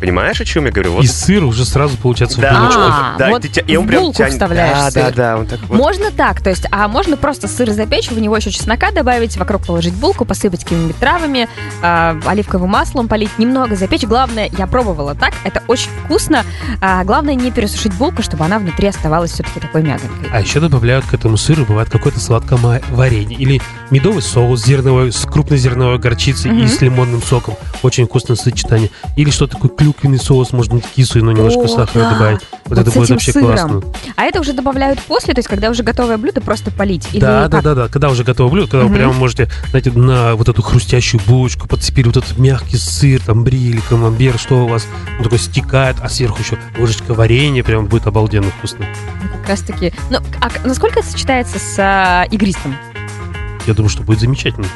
Понимаешь, 0.00 0.40
о 0.40 0.44
чем 0.44 0.64
я 0.66 0.70
говорю? 0.70 0.92
Вот 0.92 1.04
И 1.04 1.06
сыр 1.08 1.44
уже 1.44 1.64
сразу 1.64 1.96
получается 1.96 2.38
в 2.38 2.40
Да, 2.40 2.56
булочку. 2.58 2.80
А, 2.80 3.16
да, 3.18 3.30
вот 3.30 3.42
ты 3.42 3.48
тя- 3.48 3.62
и 3.66 3.76
он 3.76 3.84
в 3.84 3.88
прям 3.88 4.02
булку 4.02 4.18
тянет. 4.18 4.32
вставляешь 4.32 4.76
Да, 4.78 4.90
да, 4.90 5.06
сыр. 5.06 5.14
да, 5.14 5.36
он 5.36 5.46
так 5.46 5.60
вот. 5.68 5.76
Можно 5.76 6.10
так, 6.12 6.40
то 6.40 6.50
есть, 6.50 6.66
а 6.70 6.86
можно 6.88 7.16
просто 7.16 7.48
сыр 7.48 7.70
запечь, 7.72 8.10
в 8.10 8.18
него 8.18 8.36
еще 8.36 8.50
чеснока 8.50 8.92
добавить, 8.92 9.36
вокруг 9.36 9.66
положить 9.66 9.94
булку, 9.94 10.24
посыпать 10.24 10.62
какими-нибудь 10.64 10.96
травами, 10.96 11.48
а, 11.82 12.16
оливковым 12.26 12.70
маслом 12.70 13.08
полить, 13.08 13.38
немного 13.38 13.74
запечь. 13.76 14.04
Главное, 14.04 14.48
я 14.56 14.66
пробовала 14.66 15.14
так, 15.14 15.34
это 15.44 15.62
очень 15.66 15.90
вкусно. 16.04 16.44
А, 16.80 17.02
главное 17.04 17.34
не 17.34 17.50
пересушить 17.50 17.92
булку, 17.94 18.22
чтобы 18.22 18.44
она 18.44 18.58
внутри 18.58 18.86
оставалась 18.88 19.32
все-таки 19.32 19.58
такой 19.60 19.82
мягонькой. 19.82 20.28
А 20.32 20.40
еще 20.40 20.60
добавляют 20.60 21.06
к 21.06 21.14
этому 21.14 21.36
сыру, 21.36 21.64
бывает 21.64 21.90
какое-то 21.90 22.20
сладкое 22.20 22.58
варенье. 22.90 23.36
Или 23.36 23.60
медовый 23.90 24.22
соус 24.22 24.64
зерновой, 24.64 25.12
с 25.12 25.24
крупнозерновой 25.24 25.98
горчицей 25.98 26.50
Мгм. 26.52 26.64
и 26.64 26.68
с 26.68 26.80
лимонным 26.80 27.22
соком. 27.22 27.54
Очень 27.82 28.06
вкусное 28.06 28.36
сочетание. 28.36 28.90
Или 29.16 29.30
что 29.30 29.46
такое 29.46 29.70
клюквенный 29.92 30.18
соус, 30.18 30.52
может 30.52 30.72
быть, 30.72 30.84
кислый, 30.94 31.22
но 31.24 31.32
немножко 31.32 31.60
О, 31.62 31.68
сахара 31.68 32.04
да. 32.04 32.10
добавить. 32.12 32.40
Вот, 32.66 32.76
Вот 32.76 32.78
это 32.78 32.90
будет 32.90 33.10
вообще 33.10 33.32
сыром. 33.32 33.46
классно. 33.48 33.82
А 34.16 34.24
это 34.24 34.40
уже 34.40 34.52
добавляют 34.52 35.00
после, 35.00 35.32
то 35.34 35.38
есть 35.38 35.48
когда 35.48 35.70
уже 35.70 35.82
готовое 35.82 36.18
блюдо, 36.18 36.40
просто 36.40 36.70
полить. 36.70 37.08
Или 37.12 37.20
да, 37.20 37.48
да, 37.48 37.56
как? 37.56 37.64
да, 37.64 37.74
да. 37.74 37.88
Когда 37.88 38.10
уже 38.10 38.24
готово 38.24 38.50
блюдо, 38.50 38.70
когда 38.70 38.84
Мгм. 38.84 38.92
вы 38.92 38.98
прямо 38.98 39.12
можете, 39.14 39.48
знаете, 39.70 39.90
на 39.92 40.34
вот 40.34 40.48
эту 40.48 40.62
хрустящую 40.62 41.20
булочку 41.26 41.66
подцепили 41.66 42.06
вот 42.06 42.18
этот 42.18 42.36
мягкий 42.38 42.76
сыр, 42.76 43.20
там, 43.24 43.44
бри 43.44 43.58
или 43.70 43.80
камамбер, 43.80 44.38
что 44.38 44.64
у 44.64 44.68
вас, 44.68 44.86
он 45.16 45.24
такой 45.24 45.38
стекает, 45.38 45.96
а 46.02 46.08
сверху 46.08 46.40
еще 46.42 46.58
ложечка 46.78 47.14
варенья, 47.14 47.62
прям 47.64 47.86
будет 47.86 48.06
обалденно 48.06 48.50
вкусно. 48.50 48.86
Ну, 49.22 49.38
как 49.38 49.48
раз 49.48 49.60
таки. 49.60 49.92
Ну, 50.10 50.18
а 50.40 50.50
насколько 50.66 51.00
это 51.00 51.08
сочетается 51.08 51.58
с 51.58 51.74
а, 51.78 52.24
игристым? 52.30 52.76
Я 53.66 53.74
думаю, 53.74 53.88
что 53.90 54.02
будет 54.02 54.20
замечательно. 54.20 54.66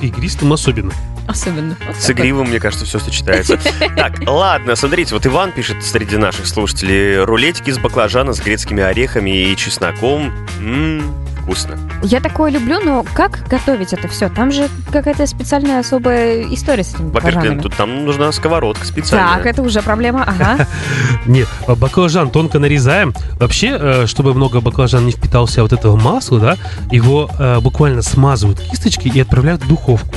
Игристым 0.00 0.52
особенно. 0.52 0.92
Особенно. 1.30 1.76
Вот 1.86 1.96
С 1.96 2.10
игривым, 2.10 2.48
мне 2.48 2.58
кажется, 2.58 2.84
все 2.84 2.98
сочетается. 2.98 3.58
Так, 3.96 4.14
ладно, 4.26 4.74
смотрите, 4.76 5.14
вот 5.14 5.26
Иван 5.26 5.52
пишет 5.52 5.84
среди 5.84 6.16
наших 6.16 6.46
слушателей. 6.46 7.22
Рулетики 7.22 7.70
из 7.70 7.78
баклажана 7.78 8.32
с 8.32 8.40
грецкими 8.40 8.82
орехами 8.82 9.30
и 9.30 9.56
чесноком. 9.56 10.32
Ммм, 10.58 11.14
вкусно. 11.42 11.78
Я 12.02 12.20
такое 12.20 12.50
люблю, 12.50 12.80
но 12.80 13.04
как 13.14 13.46
готовить 13.48 13.92
это 13.92 14.08
все? 14.08 14.28
Там 14.28 14.50
же 14.52 14.68
какая-то 14.90 15.26
специальная 15.26 15.80
особая 15.80 16.42
история 16.52 16.82
с 16.82 16.94
этими 16.94 17.10
Во-первых, 17.10 17.62
тут 17.62 17.76
там 17.76 18.04
нужна 18.04 18.32
сковородка 18.32 18.84
специальная. 18.86 19.36
Так, 19.36 19.46
это 19.46 19.62
уже 19.62 19.82
проблема, 19.82 20.24
ага. 20.24 20.66
Нет, 21.26 21.48
а 21.66 21.74
баклажан 21.74 22.30
тонко 22.30 22.58
нарезаем. 22.58 23.14
Вообще, 23.38 23.76
э, 23.78 24.06
чтобы 24.06 24.34
много 24.34 24.60
баклажан 24.60 25.04
не 25.04 25.12
впитался 25.12 25.62
вот 25.62 25.72
этого 25.72 25.96
масла, 25.96 26.40
да, 26.40 26.56
его 26.90 27.30
э, 27.38 27.60
буквально 27.60 28.02
смазывают 28.02 28.60
кисточки 28.60 29.08
и 29.08 29.20
отправляют 29.20 29.62
в 29.62 29.68
духовку. 29.68 30.14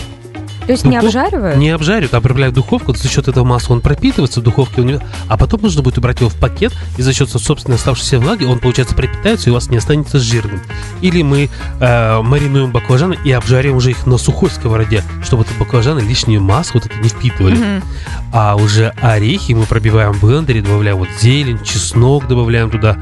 То 0.65 0.71
есть 0.71 0.85
не 0.85 0.91
Духов- 0.97 1.05
обжаривают? 1.07 1.57
Не 1.57 1.69
обжаривают, 1.71 2.13
а 2.13 2.17
отправляют 2.17 2.53
в 2.53 2.55
духовку. 2.55 2.93
За 2.95 3.07
счет 3.07 3.27
этого 3.27 3.43
масла 3.43 3.73
он 3.73 3.81
пропитывается 3.81 4.39
в 4.39 4.43
духовке, 4.43 4.81
у 4.81 4.83
него- 4.83 5.01
а 5.27 5.37
потом 5.37 5.61
нужно 5.61 5.81
будет 5.81 5.97
убрать 5.97 6.19
его 6.19 6.29
в 6.29 6.35
пакет, 6.35 6.73
и 6.97 7.01
за 7.01 7.13
счет 7.13 7.29
собственной 7.29 7.75
оставшейся 7.77 8.19
влаги 8.19 8.45
он, 8.45 8.59
получается, 8.59 8.95
пропитается, 8.95 9.49
и 9.49 9.51
у 9.51 9.55
вас 9.55 9.69
не 9.69 9.77
останется 9.77 10.19
жирным. 10.19 10.61
Или 11.01 11.21
мы 11.21 11.49
э, 11.79 12.21
маринуем 12.21 12.71
баклажаны 12.71 13.17
и 13.23 13.31
обжариваем 13.31 13.77
уже 13.77 13.91
их 13.91 14.05
на 14.05 14.17
сухой 14.17 14.49
сковороде, 14.49 15.03
чтобы 15.23 15.43
это 15.43 15.51
баклажаны 15.59 15.99
лишнее 15.99 16.39
масло 16.39 16.79
вот 16.79 16.85
это 16.85 16.97
не 16.99 17.09
впитывали. 17.09 17.55
Мгм. 17.55 17.83
А 18.31 18.55
уже 18.55 18.93
орехи 19.01 19.51
мы 19.53 19.65
пробиваем 19.65 20.13
в 20.13 20.21
блендере, 20.21 20.61
добавляем 20.61 20.97
вот 20.97 21.09
зелень, 21.21 21.61
чеснок 21.63 22.27
добавляем 22.27 22.69
туда, 22.71 22.97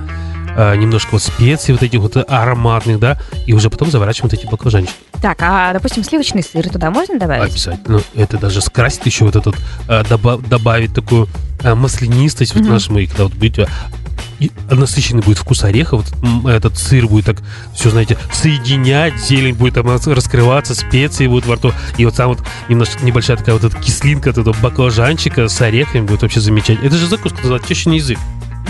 э, 0.55 0.75
немножко 0.75 1.10
вот 1.13 1.24
специй 1.24 1.74
вот 1.74 1.84
этих 1.84 2.00
вот 2.00 2.17
ароматных, 2.27 3.00
да, 3.00 3.20
и 3.46 3.53
уже 3.53 3.70
потом 3.70 3.91
заворачиваем 3.91 4.29
вот 4.31 4.39
эти 4.39 4.50
баклажанчики. 4.50 4.93
Так, 5.22 5.38
а, 5.41 5.72
допустим, 5.74 6.03
сливочный 6.03 6.43
сыр 6.43 6.67
туда 6.70 6.89
можно 6.89 7.20
добавить? 7.20 7.51
Обязательно. 7.51 7.98
Ну, 7.98 8.01
Это 8.22 8.38
даже 8.38 8.62
скрасит 8.62 9.05
еще 9.05 9.25
вот 9.25 9.36
этот, 9.36 9.55
э, 9.88 10.03
доба- 10.03 10.41
добавить 10.48 10.93
такую 10.93 11.27
э, 11.63 11.75
маслянистость 11.75 12.55
вот 12.55 12.63
Мгм. 12.63 12.72
нашему, 12.74 13.00
и 13.00 13.05
когда 13.05 13.25
вот 13.25 13.34
будете 13.34 13.67
и 14.39 14.51
насыщенный 14.72 15.22
будет 15.22 15.38
вкус 15.38 15.63
ореха, 15.63 15.96
вот 15.98 16.08
этот 16.50 16.75
сыр 16.75 17.08
будет 17.08 17.25
так 17.25 17.38
все, 17.75 17.91
знаете, 17.91 18.17
соединять, 18.34 19.15
зелень 19.20 19.53
будет 19.53 19.75
там 19.75 19.88
рас- 19.88 20.08
раскрываться, 20.08 20.74
специи 20.74 21.27
будут 21.27 21.46
во 21.46 21.55
рту, 21.55 21.72
и 21.98 22.05
вот 22.05 22.15
сам 22.15 22.29
вот 22.29 22.39
немножко 22.67 23.05
небольшая 23.05 23.38
такая 23.38 23.53
вот 23.55 23.63
эта 23.63 23.77
кислинка 23.77 24.31
от 24.31 24.39
этого 24.39 24.55
баклажанчика 24.60 25.48
с 25.48 25.62
орехами 25.62 26.01
будет 26.08 26.24
вообще 26.24 26.39
замечательно. 26.39 26.88
Это 26.88 26.98
же 26.98 27.05
закуска, 27.08 27.38
называется 27.38 27.70
тещиный 27.70 27.98
язык. 27.98 28.17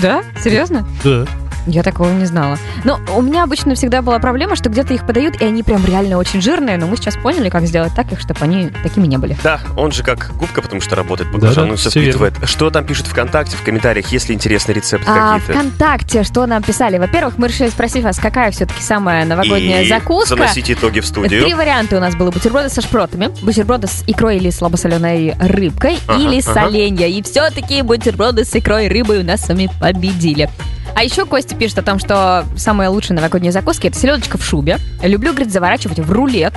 Да? 0.02 0.24
Серьезно? 0.44 0.86
Да. 1.06 1.26
Я 1.68 1.84
такого 1.84 2.10
не 2.12 2.25
знала. 2.25 2.58
Но 2.84 3.00
у 3.15 3.22
меня 3.22 3.44
обычно 3.44 3.75
всегда 3.75 4.01
была 4.01 4.20
проблема, 4.20 4.56
что 4.56 4.70
где-то 4.70 4.94
их 4.94 5.06
подают, 5.06 5.41
и 5.41 5.46
они 5.46 5.63
прям 5.63 5.86
реально 5.86 6.18
очень 6.18 6.41
жирные, 6.41 6.77
но 6.77 6.88
мы 6.88 6.98
сейчас 6.98 7.15
поняли, 7.15 7.50
как 7.50 7.65
сделать 7.65 7.94
так 7.96 8.12
их, 8.12 8.20
чтобы 8.20 8.39
они 8.41 8.70
такими 8.84 9.08
не 9.08 9.18
были. 9.18 9.38
Да, 9.44 9.60
он 9.77 9.91
же 9.91 10.03
как 10.03 10.32
губка, 10.38 10.62
потому 10.62 10.82
что 10.82 10.96
работает 10.96 11.32
баклажан, 11.32 11.56
Да-да, 11.63 11.72
он 11.72 11.77
все 11.77 11.89
всё 11.89 12.00
верно. 12.01 12.12
впитывает. 12.27 12.50
Что 12.50 12.70
там 12.72 12.86
пишут 12.86 13.08
ВКонтакте, 13.08 13.56
в 13.58 13.62
комментариях, 13.63 14.08
если 14.08 14.34
интересные 14.34 14.75
рецепты 14.75 15.06
А 15.10 15.34
какие-то? 15.39 15.53
ВКонтакте 15.53 16.24
что 16.24 16.46
нам 16.46 16.63
писали? 16.63 16.98
Во-первых, 16.98 17.38
мы 17.38 17.48
решили 17.48 17.70
спросить 17.70 18.03
вас, 18.03 18.18
какая 18.18 18.51
все-таки 18.51 18.82
самая 18.82 19.25
новогодняя 19.25 19.84
И 19.84 19.89
закуска. 19.89 20.36
заносить 20.36 20.72
итоги 20.72 21.00
в 21.00 21.06
студию. 21.06 21.44
Три 21.44 21.53
варианта 21.53 21.98
у 21.98 22.00
нас 22.00 22.15
было. 22.15 22.32
Бутерброды 22.32 22.70
со 22.70 22.82
шпротами, 22.82 23.30
бутерброды 23.44 23.88
с 23.88 24.03
икрой 24.08 24.38
или 24.38 24.50
слабосоленой 24.50 25.36
рыбкой, 25.39 25.98
Ага, 26.08 26.20
или 26.20 26.41
ага. 26.41 26.53
соленья. 26.53 27.08
И 27.08 27.22
все-таки 27.22 27.82
бутерброды 27.82 28.46
с 28.46 28.56
икрой 28.56 28.88
и 28.88 28.89
рыбой 28.89 29.20
у 29.20 29.24
нас 29.24 29.41
с 29.46 29.50
вами 29.50 29.70
победили. 29.80 30.50
А 30.96 31.04
еще 31.04 31.26
Костя 31.26 31.56
пишет 31.56 31.80
о 31.80 31.82
том, 31.82 32.00
что 32.00 32.46
самые 32.56 32.90
лучшие 32.90 33.16
новогодние 33.16 33.52
закуски 33.52 33.88
это 33.88 33.98
селедочка 33.98 34.38
в 34.38 34.44
шубе. 34.44 34.78
Люблю, 35.02 35.32
говорит, 35.32 35.52
заворачивать 35.52 36.00
в 36.00 36.12
рулет. 36.12 36.54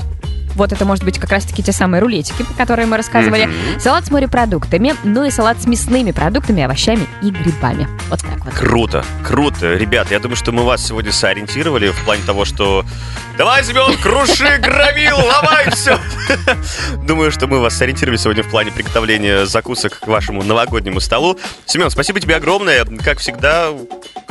Вот 0.55 0.73
это 0.73 0.85
может 0.85 1.05
быть 1.05 1.19
как 1.19 1.31
раз-таки 1.31 1.63
те 1.63 1.73
самые 1.73 2.01
рулетики, 2.01 2.45
про 2.45 2.55
которые 2.55 2.87
мы 2.87 2.97
рассказывали. 2.97 3.47
Мгм. 3.47 3.81
Салат 3.81 4.07
с 4.07 4.11
морепродуктами, 4.11 4.95
ну 5.03 5.25
и 5.25 5.31
салат 5.31 5.61
с 5.61 5.67
мясными 5.67 6.13
продуктами, 6.13 6.63
овощами 6.63 7.07
и 7.23 7.31
грибами. 7.31 7.89
Вот 8.09 8.21
так 8.21 8.45
вот. 8.45 8.55
Круто, 8.55 9.05
круто. 9.25 9.75
Ребят, 9.75 10.13
я 10.13 10.21
думаю, 10.21 10.37
что 10.37 10.53
мы 10.53 10.63
вас 10.63 10.87
сегодня 10.87 11.11
сориентировали 11.11 11.91
в 11.91 12.05
плане 12.05 12.23
того, 12.25 12.45
что 12.45 12.85
давай, 13.37 13.65
Семен, 13.65 13.97
круши, 14.01 14.59
громил, 14.59 15.17
ломай 15.17 15.71
все. 15.71 15.99
Думаю, 17.05 17.33
что 17.33 17.49
мы 17.49 17.59
вас 17.59 17.77
сориентировали 17.77 18.17
сегодня 18.17 18.45
в 18.45 18.49
плане 18.49 18.71
приготовления 18.71 19.47
закусок 19.47 19.99
к 19.99 20.07
вашему 20.07 20.45
новогоднему 20.45 21.01
столу. 21.01 21.37
Семен, 21.67 21.91
спасибо 21.91 22.21
тебе 22.21 22.37
огромное. 22.37 22.85
Как 23.03 23.19
всегда, 23.19 23.71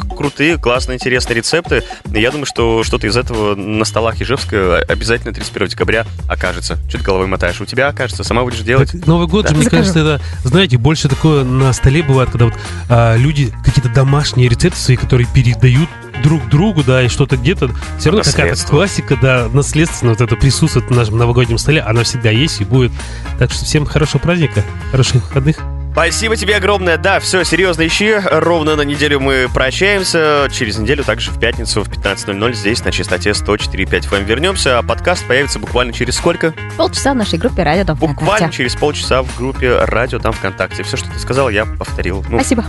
крутые, 0.03 0.57
классные, 0.57 0.95
интересные 0.95 1.37
рецепты. 1.37 1.83
Я 2.11 2.31
думаю, 2.31 2.45
что 2.45 2.83
что-то 2.83 3.07
из 3.07 3.15
этого 3.17 3.55
на 3.55 3.85
столах 3.85 4.21
Ижевска 4.21 4.77
обязательно 4.87 5.33
31 5.33 5.67
декабря 5.69 6.05
окажется. 6.27 6.77
Что 6.89 6.97
ты 6.99 7.03
головой 7.03 7.27
мотаешь? 7.27 7.59
У 7.61 7.65
тебя 7.65 7.87
окажется, 7.87 8.23
сама 8.23 8.43
будешь 8.43 8.59
делать. 8.59 8.91
Так 8.91 9.05
Новый 9.07 9.27
год 9.27 9.43
Да. 9.43 9.49
же, 9.49 9.55
мне 9.55 9.63
Закажу. 9.63 9.81
кажется, 9.93 9.99
это, 9.99 10.21
знаете, 10.47 10.77
больше 10.77 11.09
такое 11.09 11.43
на 11.43 11.71
столе 11.73 12.03
бывает, 12.03 12.29
когда 12.29 12.45
вот 12.45 12.53
а, 12.89 13.15
люди 13.15 13.53
какие-то 13.65 13.89
домашние 13.89 14.47
рецепты 14.49 14.79
свои, 14.79 14.97
которые 14.97 15.27
передают 15.33 15.89
друг 16.23 16.47
другу, 16.49 16.83
да, 16.83 17.01
и 17.03 17.07
что-то 17.09 17.35
где-то, 17.37 17.69
все 17.99 18.09
равно 18.11 18.23
какая-то 18.23 18.65
классика, 18.67 19.17
да, 19.21 19.49
наследственно 19.51 20.11
вот 20.11 20.21
это 20.21 20.35
присутствует 20.35 20.89
на 20.89 20.97
нашем 20.97 21.17
новогоднем 21.17 21.57
столе, 21.57 21.81
она 21.81 22.03
всегда 22.03 22.29
есть 22.29 22.61
и 22.61 22.63
будет. 22.63 22.91
Так 23.39 23.51
что 23.51 23.65
всем 23.65 23.85
хорошего 23.85 24.21
праздника, 24.21 24.63
хороших 24.91 25.15
выходных. 25.15 25.57
Спасибо 25.93 26.35
тебе 26.35 26.55
огромное. 26.55 26.97
Да, 26.97 27.19
все, 27.19 27.43
серьезно 27.43 27.85
ищи. 27.85 28.15
Ровно 28.31 28.75
на 28.75 28.81
неделю 28.81 29.19
мы 29.19 29.47
прощаемся. 29.53 30.47
Через 30.51 30.79
неделю, 30.79 31.03
также 31.03 31.29
в 31.29 31.39
пятницу 31.39 31.83
в 31.83 31.87
15.00 31.87 32.53
здесь 32.53 32.83
на 32.83 32.91
частоте 32.91 33.29
104.5 33.29 34.09
FM 34.09 34.23
вернемся. 34.23 34.79
А 34.79 34.81
подкаст 34.81 35.23
появится 35.27 35.59
буквально 35.59 35.93
через 35.93 36.15
сколько? 36.15 36.55
Полчаса 36.77 37.13
в 37.13 37.15
нашей 37.15 37.37
группе 37.37 37.61
«Радио 37.61 37.83
Дом 37.83 37.97
Буквально 37.97 38.25
ВКонтакте». 38.25 38.57
через 38.57 38.75
полчаса 38.75 39.21
в 39.21 39.37
группе 39.37 39.85
Радио 39.85 40.17
там 40.17 40.33
ВКонтакте. 40.33 40.81
Все, 40.81 40.97
что 40.97 41.11
ты 41.11 41.19
сказал, 41.19 41.49
я 41.49 41.65
повторил. 41.65 42.25
Ну, 42.27 42.39
Спасибо. 42.39 42.65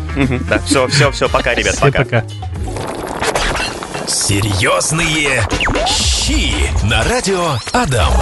Да, 0.47 0.59
все, 0.59 0.87
все, 0.89 1.11
все, 1.11 1.27
пока, 1.27 1.55
ребят, 1.55 1.81
пока. 1.81 2.01
пока. 2.05 2.25
Серьезные 4.07 5.43
щи 5.89 6.53
на 6.85 7.03
радио 7.05 7.53
Адам. 7.73 8.13